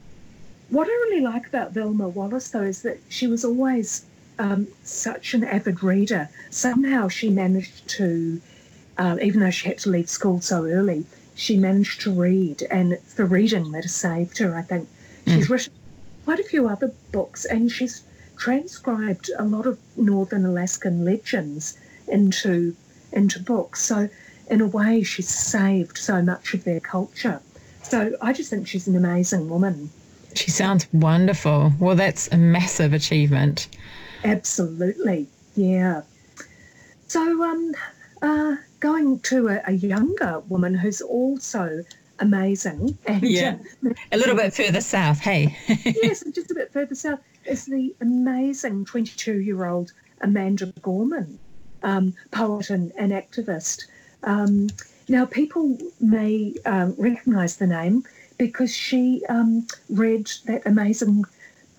What 0.71 0.89
I 0.89 0.91
really 0.91 1.21
like 1.21 1.47
about 1.47 1.73
Velma 1.73 2.09
Wallis, 2.09 2.51
though, 2.51 2.63
is 2.63 2.83
that 2.83 2.99
she 3.09 3.27
was 3.27 3.45
always 3.45 4.07
um, 4.39 4.67
such 4.83 5.35
an 5.35 5.45
avid 5.45 5.83
reader. 5.83 6.29
Somehow 6.51 7.09
she 7.09 7.31
managed 7.31 7.87
to, 7.91 8.41
uh, 8.99 9.17
even 9.23 9.41
though 9.41 9.51
she 9.51 9.69
had 9.69 9.79
to 9.79 9.91
leave 9.91 10.09
school 10.09 10.41
so 10.41 10.65
early, 10.65 11.05
she 11.35 11.57
managed 11.57 12.01
to 12.03 12.13
read, 12.13 12.63
and 12.71 12.93
it's 12.93 13.15
the 13.15 13.25
reading 13.25 13.73
that 13.73 13.83
has 13.83 13.95
saved 13.95 14.39
her. 14.39 14.57
I 14.57 14.63
think 14.63 14.89
she's 15.27 15.51
written 15.51 15.73
quite 16.25 16.41
a 16.41 16.45
few 16.45 16.69
other 16.69 16.93
books, 17.13 17.45
and 17.45 17.71
she's 17.71 18.03
transcribed 18.37 19.31
a 19.39 19.45
lot 19.45 19.67
of 19.67 19.79
Northern 19.97 20.45
Alaskan 20.45 21.05
legends 21.05 21.77
into 22.09 22.75
into 23.13 23.39
books. 23.41 23.81
So 23.83 24.09
in 24.51 24.61
a 24.61 24.67
way, 24.67 25.03
she's 25.03 25.29
saved 25.29 25.99
so 25.99 26.23
much 26.23 26.55
of 26.55 26.65
their 26.65 26.81
culture. 26.81 27.41
So 27.83 28.17
I 28.21 28.33
just 28.33 28.51
think 28.51 28.67
she's 28.67 28.89
an 28.89 28.97
amazing 28.97 29.49
woman. 29.49 29.91
She 30.35 30.51
sounds 30.51 30.87
wonderful. 30.93 31.73
Well, 31.79 31.97
that's 31.97 32.29
a 32.33 32.37
massive 32.37 32.93
achievement. 32.93 33.69
Absolutely, 34.25 35.27
yeah. 35.55 36.03
So, 37.09 37.43
um, 37.45 37.75
uh, 38.23 38.57
going 38.81 39.21
to 39.21 39.49
a, 39.49 39.61
a 39.67 39.73
younger 39.73 40.41
woman 40.49 40.75
who's 40.75 41.01
also 41.01 41.85
amazing, 42.19 42.97
and 43.07 43.23
Yeah. 43.23 43.57
uh, 43.87 43.91
A 44.13 44.17
little 44.17 44.37
bit 44.37 44.55
further 44.55 44.81
south, 44.81 45.21
hey? 45.21 45.57
yes, 45.85 46.25
just 46.33 46.51
a 46.51 46.55
bit 46.55 46.73
further 46.73 46.95
south 46.95 47.21
is 47.45 47.67
the 47.67 47.95
amazing 48.01 48.85
22-year-old 48.87 49.93
Amanda 50.21 50.73
Gorman, 50.81 51.39
um, 51.83 52.15
poet 52.31 52.71
and, 52.71 52.93
and 52.97 53.13
activist. 53.13 53.85
Um, 54.23 54.69
now, 55.09 55.27
people 55.27 55.77
may 56.01 56.55
um, 56.65 56.95
recognise 56.97 57.57
the 57.57 57.67
name 57.67 58.05
because 58.39 58.75
she 58.75 59.23
um, 59.29 59.67
read 59.89 60.31
that 60.47 60.63
amazing 60.67 61.25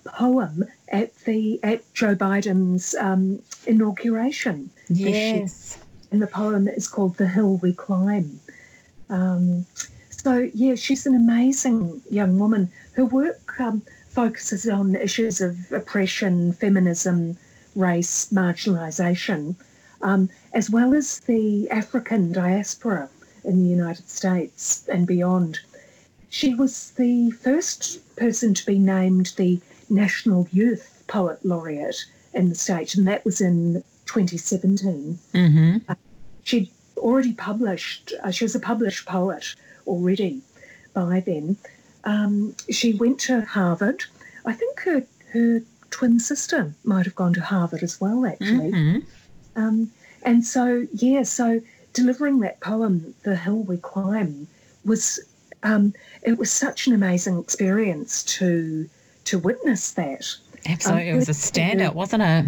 poem 0.04 0.64
at 0.88 1.14
the 1.24 1.60
at 1.62 1.82
Joe 1.94 2.14
Biden's 2.14 2.94
um, 2.94 3.40
inauguration. 3.66 4.70
yes. 4.88 5.78
And 6.12 6.22
the 6.22 6.28
poem 6.28 6.68
is 6.68 6.86
called 6.86 7.16
"The 7.16 7.28
Hill 7.28 7.56
We 7.56 7.72
Climb." 7.72 8.40
Um, 9.10 9.66
so 10.10 10.48
yeah, 10.54 10.74
she's 10.74 11.06
an 11.06 11.14
amazing 11.14 12.02
young 12.10 12.38
woman. 12.38 12.70
Her 12.92 13.04
work 13.04 13.60
um, 13.60 13.82
focuses 14.08 14.68
on 14.68 14.96
issues 14.96 15.40
of 15.40 15.70
oppression, 15.72 16.52
feminism, 16.52 17.36
race, 17.74 18.28
marginalisation, 18.32 19.54
um, 20.02 20.30
as 20.52 20.70
well 20.70 20.94
as 20.94 21.20
the 21.20 21.70
African 21.70 22.32
diaspora 22.32 23.08
in 23.44 23.62
the 23.62 23.68
United 23.68 24.08
States 24.08 24.88
and 24.88 25.06
beyond. 25.06 25.60
She 26.36 26.52
was 26.52 26.90
the 26.90 27.30
first 27.30 28.14
person 28.14 28.52
to 28.52 28.66
be 28.66 28.78
named 28.78 29.32
the 29.38 29.58
National 29.88 30.46
Youth 30.52 31.02
Poet 31.06 31.42
Laureate 31.46 32.04
in 32.34 32.50
the 32.50 32.54
state, 32.54 32.94
and 32.94 33.08
that 33.08 33.24
was 33.24 33.40
in 33.40 33.82
2017 34.04 35.18
Mm-hmm. 35.32 35.92
she'd 36.42 36.70
already 36.98 37.32
published, 37.32 38.12
uh, 38.22 38.30
she 38.30 38.44
was 38.44 38.54
a 38.54 38.60
published 38.60 39.06
poet 39.06 39.54
already 39.86 40.42
by 40.92 41.20
then. 41.20 41.56
Um, 42.04 42.54
she 42.68 42.92
went 42.92 43.18
to 43.20 43.40
Harvard. 43.40 44.04
I 44.44 44.52
think 44.52 44.80
her, 44.80 45.06
her 45.32 45.62
twin 45.88 46.20
sister 46.20 46.74
might 46.84 47.06
have 47.06 47.14
gone 47.14 47.32
to 47.32 47.40
Harvard 47.40 47.82
as 47.82 47.98
well, 47.98 48.26
actually. 48.26 48.72
Mm-hmm. 48.72 48.98
Um, 49.58 49.90
and 50.22 50.44
so, 50.44 50.86
yeah, 50.92 51.22
so 51.22 51.62
delivering 51.94 52.40
that 52.40 52.60
poem, 52.60 53.14
The 53.22 53.36
Hill 53.36 53.62
We 53.62 53.78
Climb, 53.78 54.48
was 54.84 55.18
um, 55.62 55.94
it 56.22 56.38
was 56.38 56.50
such 56.50 56.86
an 56.86 56.94
amazing 56.94 57.38
experience 57.40 58.22
to 58.24 58.88
to 59.24 59.38
witness 59.38 59.90
that. 59.92 60.24
Absolutely. 60.66 61.10
Um, 61.10 61.14
it 61.14 61.18
was 61.18 61.28
a 61.28 61.32
standout, 61.32 61.94
wasn't 61.94 62.22
it? 62.22 62.46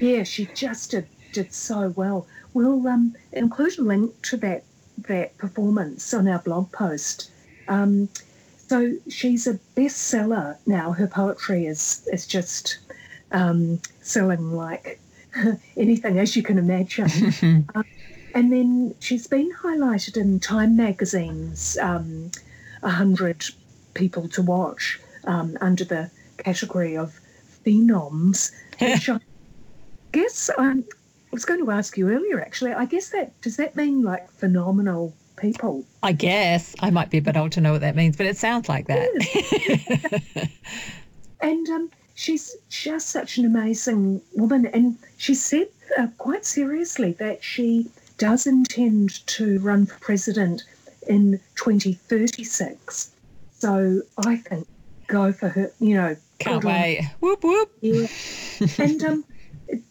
Yeah, 0.00 0.22
she 0.22 0.46
just 0.54 0.92
did, 0.92 1.06
did 1.32 1.52
so 1.52 1.92
well. 1.96 2.26
We'll 2.54 2.86
um, 2.86 3.16
include 3.32 3.78
a 3.78 3.82
link 3.82 4.20
to 4.22 4.36
that 4.38 4.64
that 5.06 5.36
performance 5.38 6.12
on 6.12 6.28
our 6.28 6.40
blog 6.40 6.72
post. 6.72 7.30
Um, 7.68 8.08
so 8.56 8.94
she's 9.08 9.46
a 9.46 9.58
bestseller 9.76 10.56
now. 10.66 10.92
Her 10.92 11.06
poetry 11.06 11.66
is 11.66 12.06
is 12.12 12.26
just 12.26 12.78
um, 13.32 13.80
selling 14.00 14.52
like 14.52 15.00
anything, 15.76 16.18
as 16.18 16.36
you 16.36 16.42
can 16.42 16.58
imagine. 16.58 17.66
Um, 17.74 17.84
and 18.34 18.52
then 18.52 18.94
she's 19.00 19.26
been 19.26 19.50
highlighted 19.52 20.16
in 20.16 20.38
Time 20.38 20.76
magazine's 20.76 21.78
um, 21.78 22.30
100 22.80 23.44
People 23.94 24.28
to 24.28 24.42
Watch 24.42 25.00
um, 25.24 25.56
under 25.60 25.84
the 25.84 26.10
category 26.38 26.96
of 26.96 27.18
phenoms, 27.64 28.52
which 28.80 29.08
I 29.08 29.18
guess 30.12 30.50
um, 30.56 30.84
I 30.90 31.30
was 31.32 31.44
going 31.44 31.64
to 31.64 31.70
ask 31.70 31.96
you 31.96 32.10
earlier, 32.10 32.40
actually. 32.40 32.72
I 32.72 32.84
guess 32.84 33.10
that 33.10 33.40
does 33.40 33.56
that 33.56 33.76
mean 33.76 34.02
like 34.02 34.30
phenomenal 34.32 35.14
people? 35.36 35.84
I 36.02 36.12
guess 36.12 36.74
I 36.80 36.90
might 36.90 37.10
be 37.10 37.18
a 37.18 37.22
bit 37.22 37.36
old 37.36 37.52
to 37.52 37.60
know 37.60 37.72
what 37.72 37.80
that 37.80 37.96
means, 37.96 38.16
but 38.16 38.26
it 38.26 38.36
sounds 38.36 38.68
like 38.68 38.86
that. 38.86 40.48
And 41.40 41.68
um, 41.68 41.90
she's 42.14 42.56
just 42.68 43.08
such 43.08 43.38
an 43.38 43.44
amazing 43.44 44.20
woman. 44.34 44.66
And 44.66 44.98
she 45.18 45.34
said 45.34 45.68
uh, 45.96 46.08
quite 46.18 46.44
seriously 46.44 47.12
that 47.12 47.44
she 47.44 47.90
does 48.18 48.46
intend 48.46 49.24
to 49.28 49.60
run 49.60 49.86
for 49.86 49.98
president 50.00 50.64
in 51.08 51.40
2036. 51.56 53.10
So 53.58 54.02
I 54.24 54.36
think 54.36 54.68
go 55.08 55.32
for 55.32 55.48
her, 55.48 55.72
you 55.80 55.94
know. 55.94 56.16
Can't 56.38 56.62
good 56.62 56.68
on 56.68 56.74
wait. 56.74 57.10
Whoop 57.20 57.42
whoop. 57.42 57.72
Yeah. 57.80 58.06
and 58.78 59.02
um, 59.02 59.24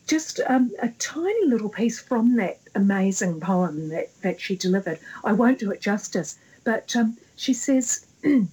just 0.07 0.39
um, 0.47 0.71
a 0.81 0.89
tiny 0.99 1.45
little 1.45 1.69
piece 1.69 1.99
from 1.99 2.37
that 2.37 2.59
amazing 2.75 3.41
poem 3.41 3.89
that, 3.89 4.09
that 4.21 4.39
she 4.39 4.55
delivered. 4.55 4.99
I 5.23 5.33
won't 5.33 5.59
do 5.59 5.71
it 5.71 5.81
justice, 5.81 6.37
but 6.63 6.95
um, 6.95 7.17
she 7.35 7.53
says, 7.53 8.05
and 8.23 8.49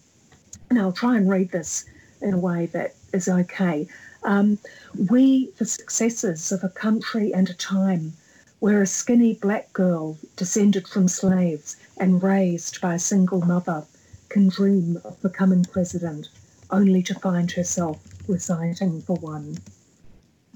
I'll 0.77 0.93
try 0.93 1.17
and 1.17 1.31
read 1.31 1.53
this 1.53 1.85
in 2.21 2.35
a 2.35 2.39
way 2.39 2.67
that 2.67 2.95
is 3.13 3.29
okay. 3.29 3.87
Um, 4.25 4.59
we, 5.11 5.51
the 5.59 5.67
successors 5.67 6.51
of 6.51 6.65
a 6.65 6.69
country 6.69 7.33
and 7.33 7.49
a 7.51 7.55
time 7.55 8.15
where 8.65 8.81
a 8.81 8.87
skinny 8.87 9.35
black 9.35 9.71
girl 9.75 10.17
descended 10.37 10.89
from 10.89 11.07
slaves 11.07 11.77
and 11.99 12.23
raised 12.23 12.81
by 12.81 12.95
a 12.95 12.99
single 12.99 13.43
mother 13.43 13.85
can 14.31 14.49
dream 14.49 14.99
of 15.05 15.21
becoming 15.21 15.63
president 15.67 16.31
only 16.71 17.03
to 17.03 17.15
find 17.17 17.53
herself 17.53 18.01
reciting 18.27 19.03
for 19.03 19.17
one. 19.17 19.59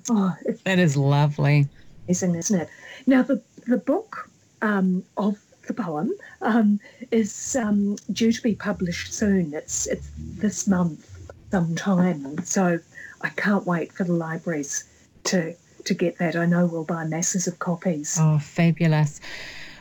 Oh, 0.08 0.34
it's 0.46 0.62
That 0.62 0.78
is 0.78 0.96
lovely. 0.96 1.68
amazing, 2.06 2.34
isn't 2.36 2.60
it? 2.62 2.70
Now, 3.06 3.20
the, 3.20 3.42
the 3.66 3.76
book 3.76 4.30
um, 4.62 5.04
of 5.18 5.38
the 5.66 5.74
poem 5.74 6.10
um, 6.40 6.80
is 7.10 7.56
um, 7.56 7.96
due 8.10 8.32
to 8.32 8.42
be 8.42 8.54
published 8.54 9.12
soon. 9.12 9.52
It's, 9.52 9.86
it's 9.86 10.08
this 10.16 10.66
month 10.66 11.14
sometime. 11.50 12.42
So 12.42 12.80
I 13.20 13.28
can't 13.28 13.66
wait 13.66 13.92
for 13.92 14.04
the 14.04 14.14
libraries 14.14 14.84
to, 15.24 15.54
to 15.88 15.94
get 15.94 16.18
that. 16.18 16.36
I 16.36 16.46
know 16.46 16.66
we'll 16.66 16.84
buy 16.84 17.04
masses 17.04 17.46
of 17.46 17.58
copies. 17.58 18.16
Oh, 18.20 18.38
fabulous. 18.38 19.20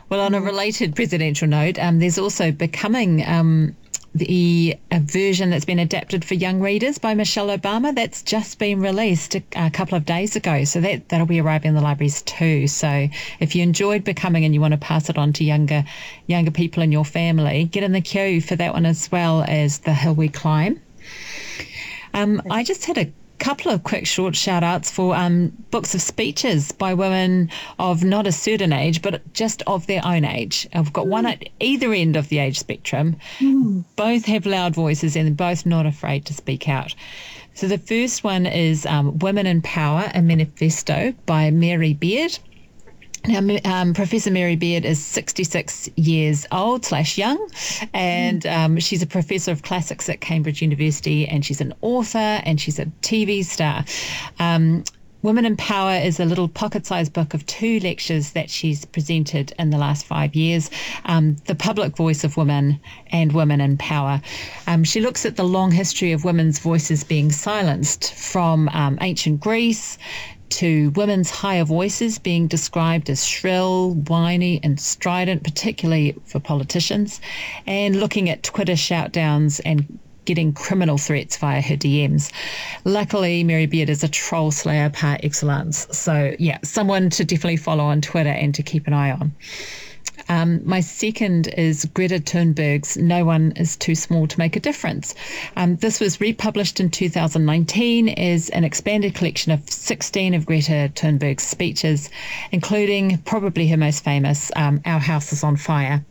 Well, 0.10 0.22
on 0.22 0.34
a 0.34 0.42
related 0.42 0.96
presidential 0.96 1.48
note, 1.48 1.78
um, 1.80 2.00
there's 2.00 2.18
also 2.18 2.52
becoming 2.52 3.26
um, 3.28 3.76
the 4.16 4.78
version 4.92 5.50
that's 5.50 5.66
been 5.66 5.80
adapted 5.80 6.24
for 6.24 6.34
young 6.34 6.60
readers 6.60 6.98
by 6.98 7.14
Michelle 7.14 7.50
Obama. 7.50 7.94
That's 7.94 8.24
just 8.24 8.58
been 8.58 8.80
released 8.80 9.36
a, 9.36 9.44
a 9.56 9.70
couple 9.70 9.98
of 9.98 10.06
days 10.06 10.36
ago, 10.36 10.64
so 10.64 10.82
that 10.82 11.10
that'll 11.10 11.28
be 11.28 11.42
arriving 11.42 11.70
in 11.70 11.76
the 11.76 11.82
libraries 11.82 12.22
too. 12.22 12.68
So 12.68 13.10
if 13.40 13.56
you 13.56 13.64
enjoyed 13.64 14.04
becoming 14.04 14.46
and 14.46 14.54
you 14.54 14.62
want 14.62 14.74
to 14.74 14.80
pass 14.80 15.10
it 15.10 15.18
on 15.18 15.34
to 15.34 15.44
younger 15.44 15.84
younger 16.26 16.52
people 16.52 16.84
in 16.84 16.92
your 16.92 17.06
family, 17.06 17.66
get 17.66 17.84
in 17.84 17.92
the 17.92 18.02
queue 18.02 18.42
for 18.42 18.56
that 18.56 18.74
one 18.74 18.86
as 18.86 19.12
well 19.12 19.44
as 19.48 19.80
the 19.80 19.94
Hill 19.94 20.16
We 20.16 20.30
Climb. 20.30 20.80
Um, 22.14 22.42
I 22.50 22.64
just 22.64 22.86
had 22.86 22.98
a 22.98 23.12
couple 23.40 23.72
of 23.72 23.84
quick 23.84 24.06
short 24.06 24.36
shout 24.36 24.64
outs 24.64 24.90
for 24.92 25.16
um, 25.16 25.52
books 25.72 25.94
of 25.96 26.02
speeches 26.02 26.72
by 26.72 26.94
women 26.94 27.50
of 27.80 28.04
not 28.04 28.28
a 28.28 28.32
certain 28.32 28.74
age, 28.74 29.02
but 29.02 29.22
just 29.34 29.62
of 29.68 29.88
their 29.88 30.06
own 30.06 30.26
age. 30.26 30.68
I've 30.74 30.94
got 30.94 31.08
one 31.08 31.26
at 31.26 31.48
either 31.60 31.94
end 31.94 32.16
of 32.16 32.30
the 32.30 32.40
age 32.40 32.60
spectrum. 32.60 33.18
Both 33.96 34.26
have 34.26 34.46
loud 34.46 34.76
voices 34.76 35.16
and 35.16 35.36
both 35.38 35.66
not 35.66 35.86
afraid 35.86 36.26
to 36.26 36.34
speak 36.34 36.68
out. 36.68 36.96
So 37.54 37.68
the 37.68 37.78
first 37.80 38.24
one 38.24 38.46
is 38.46 38.86
um, 38.86 39.18
Women 39.20 39.48
in 39.48 39.62
Power, 39.62 40.12
a 40.14 40.22
Manifesto 40.22 41.14
by 41.26 41.50
Mary 41.50 41.94
Beard. 41.94 42.38
Now, 43.28 43.42
um, 43.66 43.94
Professor 43.94 44.32
Mary 44.32 44.56
Beard 44.56 44.86
is 44.86 45.04
66 45.04 45.90
years 45.98 46.46
old 46.52 46.86
slash 46.86 47.18
young, 47.18 47.50
and 47.94 48.46
um, 48.46 48.80
she's 48.80 49.02
a 49.02 49.08
professor 49.08 49.52
of 49.52 49.64
classics 49.64 50.08
at 50.08 50.22
Cambridge 50.22 50.62
University, 50.62 51.28
and 51.28 51.46
she's 51.46 51.60
an 51.60 51.74
author 51.82 52.18
and 52.18 52.60
she's 52.60 52.80
a 52.80 52.86
TV 53.02 53.44
star. 53.44 53.84
Um, 54.40 54.86
Women 55.24 55.46
in 55.46 55.58
Power 55.58 55.96
is 55.96 56.20
a 56.22 56.26
little 56.26 56.48
pocket-sized 56.48 57.12
book 57.12 57.34
of 57.34 57.46
two 57.48 57.80
lectures 57.80 58.32
that 58.32 58.50
she's 58.50 58.86
presented 58.86 59.52
in 59.60 59.72
the 59.72 59.78
last 59.78 60.06
five 60.06 60.36
years. 60.36 60.70
Um, 61.06 61.36
the 61.48 61.56
public 61.56 61.98
voice 61.98 62.24
of 62.24 62.38
women 62.38 62.80
and 63.08 63.34
women 63.34 63.60
in 63.60 63.78
power. 63.78 64.22
Um, 64.68 64.84
she 64.84 65.02
looks 65.02 65.26
at 65.26 65.36
the 65.36 65.44
long 65.44 65.72
history 65.72 66.12
of 66.12 66.24
women's 66.24 66.60
voices 66.60 67.04
being 67.04 67.32
silenced 67.32 68.14
from 68.14 68.70
um, 68.70 68.98
ancient 69.02 69.42
Greece 69.42 69.98
to 70.58 70.90
women's 70.92 71.30
higher 71.30 71.64
voices 71.64 72.18
being 72.18 72.48
described 72.48 73.10
as 73.10 73.24
shrill, 73.24 73.94
whiny, 73.94 74.60
and 74.64 74.80
strident, 74.80 75.44
particularly 75.44 76.16
for 76.26 76.40
politicians, 76.40 77.22
and 77.68 78.00
looking 78.00 78.30
at 78.30 78.42
Twitter 78.42 78.74
shoutdowns 78.74 79.62
and 79.66 80.00
getting 80.26 80.54
criminal 80.54 80.98
threats 80.98 81.38
via 81.38 81.62
her 81.62 81.76
DMs. 81.76 82.32
Luckily, 82.86 83.44
Mary 83.44 83.68
Beard 83.68 83.90
is 83.90 84.04
a 84.04 84.08
troll 84.08 84.52
slayer 84.52 84.90
par 84.90 85.18
excellence. 85.24 85.88
So, 85.92 86.36
yeah, 86.40 86.58
someone 86.64 87.12
to 87.12 87.24
definitely 87.24 87.58
follow 87.58 87.84
on 87.84 88.02
Twitter 88.02 88.30
and 88.30 88.54
to 88.56 88.64
keep 88.64 88.88
an 88.88 88.94
eye 88.94 89.12
on. 89.12 89.34
Um, 90.30 90.62
my 90.64 90.80
second 90.80 91.48
is 91.48 91.86
Greta 91.94 92.20
Thunberg's 92.20 92.98
No 92.98 93.26
One 93.26 93.54
is 93.56 93.76
Too 93.78 93.96
Small 93.96 94.28
to 94.28 94.40
Make 94.40 94.56
a 94.56 94.60
Difference. 94.60 95.16
Um, 95.56 95.76
this 95.78 96.00
was 96.00 96.20
republished 96.20 96.80
in 96.80 96.90
2019 96.90 98.10
as 98.10 98.50
an 98.50 98.64
expanded 98.64 99.16
collection 99.16 99.52
of 99.52 99.70
16 99.70 100.34
of 100.34 100.46
Greta 100.46 100.92
Thunberg's 100.96 101.44
speeches, 101.44 102.10
including 102.52 103.18
probably 103.20 103.68
her 103.68 103.78
most 103.78 104.04
famous, 104.04 104.52
um, 104.56 104.82
Our 104.86 105.00
House 105.00 105.32
is 105.32 105.44
on 105.44 105.56
Fire. 105.58 106.04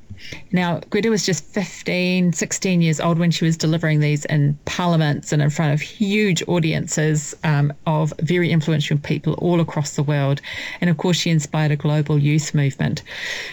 Now, 0.52 0.80
Greta 0.90 1.10
was 1.10 1.24
just 1.24 1.44
15, 1.44 2.32
16 2.32 2.80
years 2.82 3.00
old 3.00 3.18
when 3.18 3.30
she 3.30 3.44
was 3.44 3.56
delivering 3.56 4.00
these 4.00 4.24
in 4.26 4.58
parliaments 4.64 5.32
and 5.32 5.42
in 5.42 5.50
front 5.50 5.74
of 5.74 5.80
huge 5.80 6.42
audiences 6.48 7.34
um, 7.44 7.72
of 7.86 8.12
very 8.20 8.50
influential 8.50 8.98
people 8.98 9.34
all 9.34 9.60
across 9.60 9.96
the 9.96 10.02
world. 10.02 10.40
And 10.80 10.90
of 10.90 10.96
course, 10.96 11.16
she 11.16 11.30
inspired 11.30 11.72
a 11.72 11.76
global 11.76 12.18
youth 12.18 12.54
movement. 12.54 13.02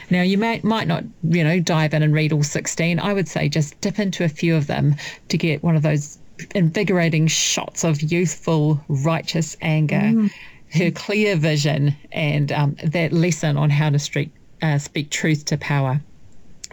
Now, 0.09 0.21
you 0.21 0.37
might, 0.37 0.63
might 0.63 0.87
not, 0.87 1.03
you 1.23 1.43
know, 1.43 1.59
dive 1.59 1.93
in 1.93 2.03
and 2.03 2.13
read 2.13 2.33
all 2.33 2.43
16. 2.43 2.99
I 2.99 3.13
would 3.13 3.27
say 3.27 3.49
just 3.49 3.79
dip 3.81 3.99
into 3.99 4.23
a 4.23 4.29
few 4.29 4.55
of 4.55 4.67
them 4.67 4.95
to 5.29 5.37
get 5.37 5.63
one 5.63 5.75
of 5.75 5.81
those 5.81 6.17
invigorating 6.55 7.27
shots 7.27 7.83
of 7.83 8.01
youthful, 8.01 8.83
righteous 8.87 9.55
anger, 9.61 9.95
mm. 9.95 10.31
her 10.73 10.91
clear 10.91 11.35
vision, 11.35 11.95
and 12.11 12.51
um, 12.51 12.75
that 12.83 13.13
lesson 13.13 13.57
on 13.57 13.69
how 13.69 13.89
to 13.89 13.99
streak, 13.99 14.31
uh, 14.61 14.77
speak 14.77 15.09
truth 15.09 15.45
to 15.45 15.57
power. 15.57 16.01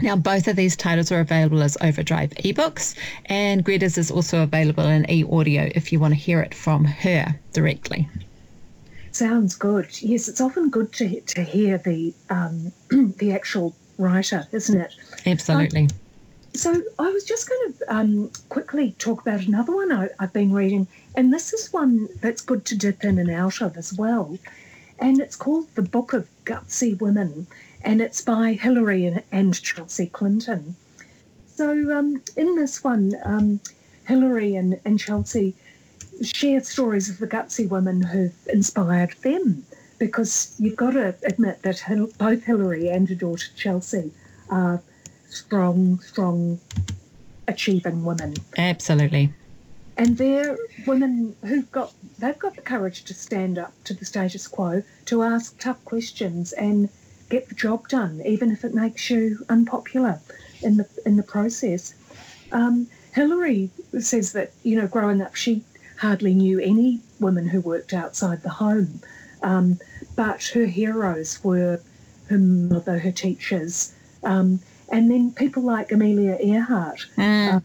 Now, 0.02 0.16
both 0.16 0.48
of 0.48 0.56
these 0.56 0.76
titles 0.76 1.12
are 1.12 1.20
available 1.20 1.62
as 1.62 1.76
Overdrive 1.80 2.30
ebooks, 2.30 2.94
and 3.26 3.62
Greta's 3.62 3.98
is 3.98 4.10
also 4.10 4.42
available 4.42 4.86
in 4.86 5.08
e 5.10 5.24
audio 5.24 5.70
if 5.74 5.92
you 5.92 6.00
want 6.00 6.14
to 6.14 6.20
hear 6.20 6.40
it 6.40 6.54
from 6.54 6.84
her 6.84 7.38
directly. 7.52 8.08
Sounds 9.12 9.54
good. 9.56 10.00
Yes, 10.00 10.28
it's 10.28 10.40
often 10.40 10.70
good 10.70 10.92
to 10.94 11.20
to 11.20 11.42
hear 11.42 11.78
the 11.78 12.14
um, 12.30 12.72
the 13.18 13.32
actual 13.32 13.74
writer, 13.98 14.46
isn't 14.52 14.80
it? 14.80 14.94
Absolutely. 15.26 15.82
Um, 15.82 15.88
so 16.54 16.82
I 16.98 17.08
was 17.10 17.24
just 17.24 17.48
going 17.48 17.72
to 17.72 17.94
um, 17.94 18.30
quickly 18.48 18.92
talk 18.98 19.20
about 19.20 19.42
another 19.42 19.74
one 19.74 19.92
I, 19.92 20.08
I've 20.18 20.32
been 20.32 20.52
reading, 20.52 20.86
and 21.14 21.32
this 21.32 21.52
is 21.52 21.72
one 21.72 22.08
that's 22.20 22.40
good 22.40 22.64
to 22.66 22.76
dip 22.76 23.04
in 23.04 23.18
and 23.18 23.30
out 23.30 23.60
of 23.60 23.76
as 23.76 23.92
well, 23.92 24.38
and 24.98 25.20
it's 25.20 25.36
called 25.36 25.68
The 25.74 25.82
Book 25.82 26.12
of 26.12 26.28
Gutsy 26.44 26.98
Women 27.00 27.46
and 27.82 28.00
it's 28.00 28.22
by 28.22 28.52
Hillary 28.52 29.06
and, 29.06 29.22
and 29.32 29.60
Chelsea 29.62 30.06
Clinton. 30.06 30.74
So 31.46 31.96
um, 31.96 32.22
in 32.36 32.56
this 32.56 32.82
one, 32.82 33.14
um, 33.24 33.60
Hillary 34.06 34.56
and, 34.56 34.80
and 34.84 34.98
Chelsea 34.98 35.54
share 36.22 36.60
stories 36.62 37.08
of 37.08 37.18
the 37.18 37.26
gutsy 37.26 37.68
women 37.68 38.02
who've 38.02 38.34
inspired 38.52 39.12
them. 39.22 39.64
Because 39.98 40.54
you've 40.58 40.76
got 40.76 40.92
to 40.92 41.14
admit 41.24 41.60
that 41.62 41.82
both 42.18 42.44
Hillary 42.44 42.88
and 42.88 43.06
her 43.10 43.14
daughter 43.14 43.46
Chelsea 43.54 44.10
are 44.48 44.82
strong, 45.28 46.00
strong, 46.00 46.58
achieving 47.46 48.04
women. 48.04 48.34
Absolutely. 48.56 49.34
And 49.98 50.16
they're 50.16 50.56
women 50.86 51.36
who've 51.42 51.70
got 51.70 51.92
they've 52.18 52.38
got 52.38 52.56
the 52.56 52.62
courage 52.62 53.04
to 53.04 53.14
stand 53.14 53.58
up 53.58 53.74
to 53.84 53.92
the 53.92 54.06
status 54.06 54.48
quo, 54.48 54.82
to 55.04 55.22
ask 55.22 55.58
tough 55.58 55.84
questions 55.84 56.54
and 56.54 56.88
get 57.30 57.48
the 57.48 57.54
job 57.54 57.88
done, 57.88 58.20
even 58.26 58.50
if 58.50 58.64
it 58.64 58.74
makes 58.74 59.08
you 59.08 59.44
unpopular 59.48 60.20
in 60.62 60.76
the 60.76 60.86
in 61.06 61.16
the 61.16 61.22
process. 61.22 61.94
Um, 62.52 62.86
Hillary 63.14 63.70
says 63.98 64.32
that 64.32 64.52
you 64.62 64.76
know, 64.78 64.86
growing 64.86 65.22
up, 65.22 65.34
she 65.34 65.64
hardly 65.96 66.34
knew 66.34 66.58
any 66.60 67.00
women 67.20 67.48
who 67.48 67.60
worked 67.60 67.92
outside 67.94 68.42
the 68.42 68.50
home, 68.50 69.00
um, 69.42 69.78
but 70.16 70.42
her 70.54 70.66
heroes 70.66 71.42
were 71.42 71.80
her 72.28 72.38
mother, 72.38 72.98
her 72.98 73.12
teachers, 73.12 73.94
um, 74.22 74.60
and 74.90 75.10
then 75.10 75.32
people 75.32 75.62
like 75.62 75.92
Amelia 75.92 76.36
Earhart. 76.40 77.06
Mm. 77.16 77.56
Uh, 77.56 77.60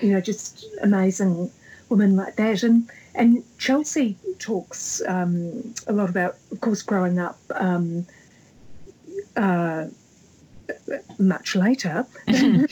you 0.00 0.12
know, 0.12 0.20
just 0.20 0.66
amazing 0.82 1.50
women 1.88 2.16
like 2.16 2.36
that. 2.36 2.62
And 2.62 2.88
and 3.14 3.42
Chelsea 3.58 4.16
talks 4.38 5.02
um, 5.06 5.74
a 5.86 5.92
lot 5.92 6.08
about, 6.08 6.36
of 6.52 6.60
course, 6.60 6.82
growing 6.82 7.18
up 7.18 7.38
um, 7.54 8.06
uh, 9.36 9.86
much 11.18 11.56
later 11.56 12.06
than, 12.26 12.66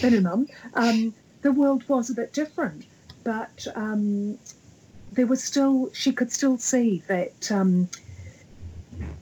her 0.00 0.20
mum, 0.20 0.48
um, 0.74 1.14
the 1.42 1.52
world 1.52 1.88
was 1.88 2.10
a 2.10 2.14
bit 2.14 2.32
different. 2.32 2.86
But 3.24 3.66
um, 3.74 4.38
there 5.12 5.26
was 5.26 5.42
still, 5.42 5.90
she 5.92 6.12
could 6.12 6.32
still 6.32 6.58
see 6.58 7.02
that. 7.06 7.50
Um, 7.50 7.88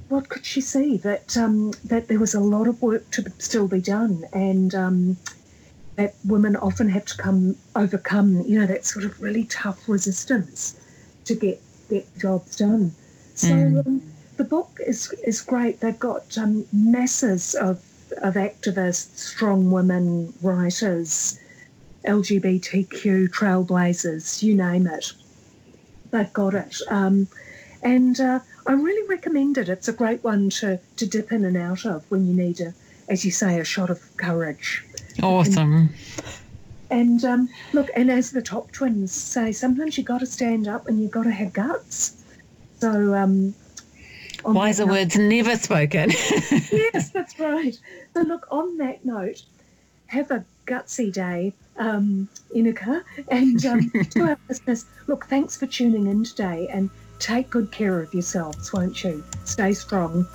what 0.08 0.28
could 0.28 0.44
she 0.44 0.60
see? 0.60 0.96
That 0.96 1.36
um, 1.36 1.72
that 1.84 2.08
there 2.08 2.18
was 2.18 2.34
a 2.34 2.40
lot 2.40 2.66
of 2.66 2.82
work 2.82 3.08
to 3.12 3.30
still 3.38 3.68
be 3.68 3.80
done, 3.80 4.24
and 4.32 4.74
um, 4.74 5.16
that 5.96 6.14
women 6.24 6.56
often 6.56 6.88
have 6.88 7.04
to 7.06 7.16
come 7.16 7.56
overcome, 7.76 8.40
you 8.42 8.58
know, 8.58 8.66
that 8.66 8.84
sort 8.84 9.04
of 9.04 9.20
really 9.22 9.44
tough 9.44 9.88
resistance 9.88 10.80
to 11.26 11.34
get 11.34 11.60
get 11.88 12.06
jobs 12.18 12.56
done. 12.56 12.92
So. 13.34 13.48
Mm 13.48 13.86
um, 13.86 14.09
the 14.40 14.44
book 14.46 14.80
is 14.86 15.12
is 15.22 15.42
great. 15.42 15.80
They've 15.80 15.98
got 15.98 16.38
um, 16.38 16.64
masses 16.72 17.54
of 17.54 17.84
of 18.22 18.34
activists, 18.34 19.18
strong 19.18 19.70
women, 19.70 20.32
writers, 20.40 21.38
LGBTQ 22.06 23.28
trailblazers, 23.28 24.42
you 24.42 24.54
name 24.54 24.86
it. 24.86 25.12
They've 26.10 26.32
got 26.32 26.54
it. 26.54 26.74
Um, 26.88 27.28
and 27.82 28.18
uh, 28.18 28.40
I 28.66 28.72
really 28.72 29.06
recommend 29.08 29.58
it. 29.58 29.68
It's 29.68 29.88
a 29.88 29.92
great 29.92 30.24
one 30.24 30.48
to, 30.60 30.80
to 30.96 31.06
dip 31.06 31.32
in 31.32 31.44
and 31.44 31.58
out 31.58 31.84
of 31.84 32.10
when 32.10 32.26
you 32.26 32.34
need 32.34 32.60
a, 32.60 32.72
as 33.10 33.26
you 33.26 33.30
say, 33.30 33.60
a 33.60 33.64
shot 33.64 33.90
of 33.90 34.00
courage. 34.16 34.82
Awesome. 35.22 35.90
And, 36.90 37.22
and 37.22 37.24
um, 37.24 37.48
look, 37.74 37.90
and 37.94 38.10
as 38.10 38.30
the 38.30 38.42
Topp 38.42 38.72
Twins 38.72 39.12
say, 39.12 39.52
sometimes 39.52 39.96
you've 39.98 40.06
got 40.06 40.20
to 40.20 40.26
stand 40.26 40.66
up 40.66 40.88
and 40.88 41.00
you've 41.00 41.12
got 41.12 41.24
to 41.24 41.30
have 41.30 41.52
guts. 41.52 42.24
So 42.80 43.14
um, 43.14 43.54
Wiser 44.44 44.86
words 44.86 45.16
never 45.16 45.56
spoken. 45.56 46.10
yes, 46.72 47.10
that's 47.10 47.38
right. 47.38 47.78
So, 48.14 48.22
look, 48.22 48.46
on 48.50 48.76
that 48.78 49.04
note, 49.04 49.42
have 50.06 50.30
a 50.30 50.44
gutsy 50.66 51.12
day, 51.12 51.52
um, 51.76 52.28
Inuka. 52.54 53.02
And 53.28 53.64
um, 53.66 53.90
to 54.10 54.20
our 54.22 54.38
listeners, 54.48 54.84
look, 55.06 55.26
thanks 55.26 55.56
for 55.56 55.66
tuning 55.66 56.06
in 56.06 56.24
today 56.24 56.68
and 56.72 56.90
take 57.18 57.50
good 57.50 57.70
care 57.70 58.00
of 58.00 58.12
yourselves, 58.14 58.72
won't 58.72 59.02
you? 59.04 59.22
Stay 59.44 59.72
strong. 59.72 60.26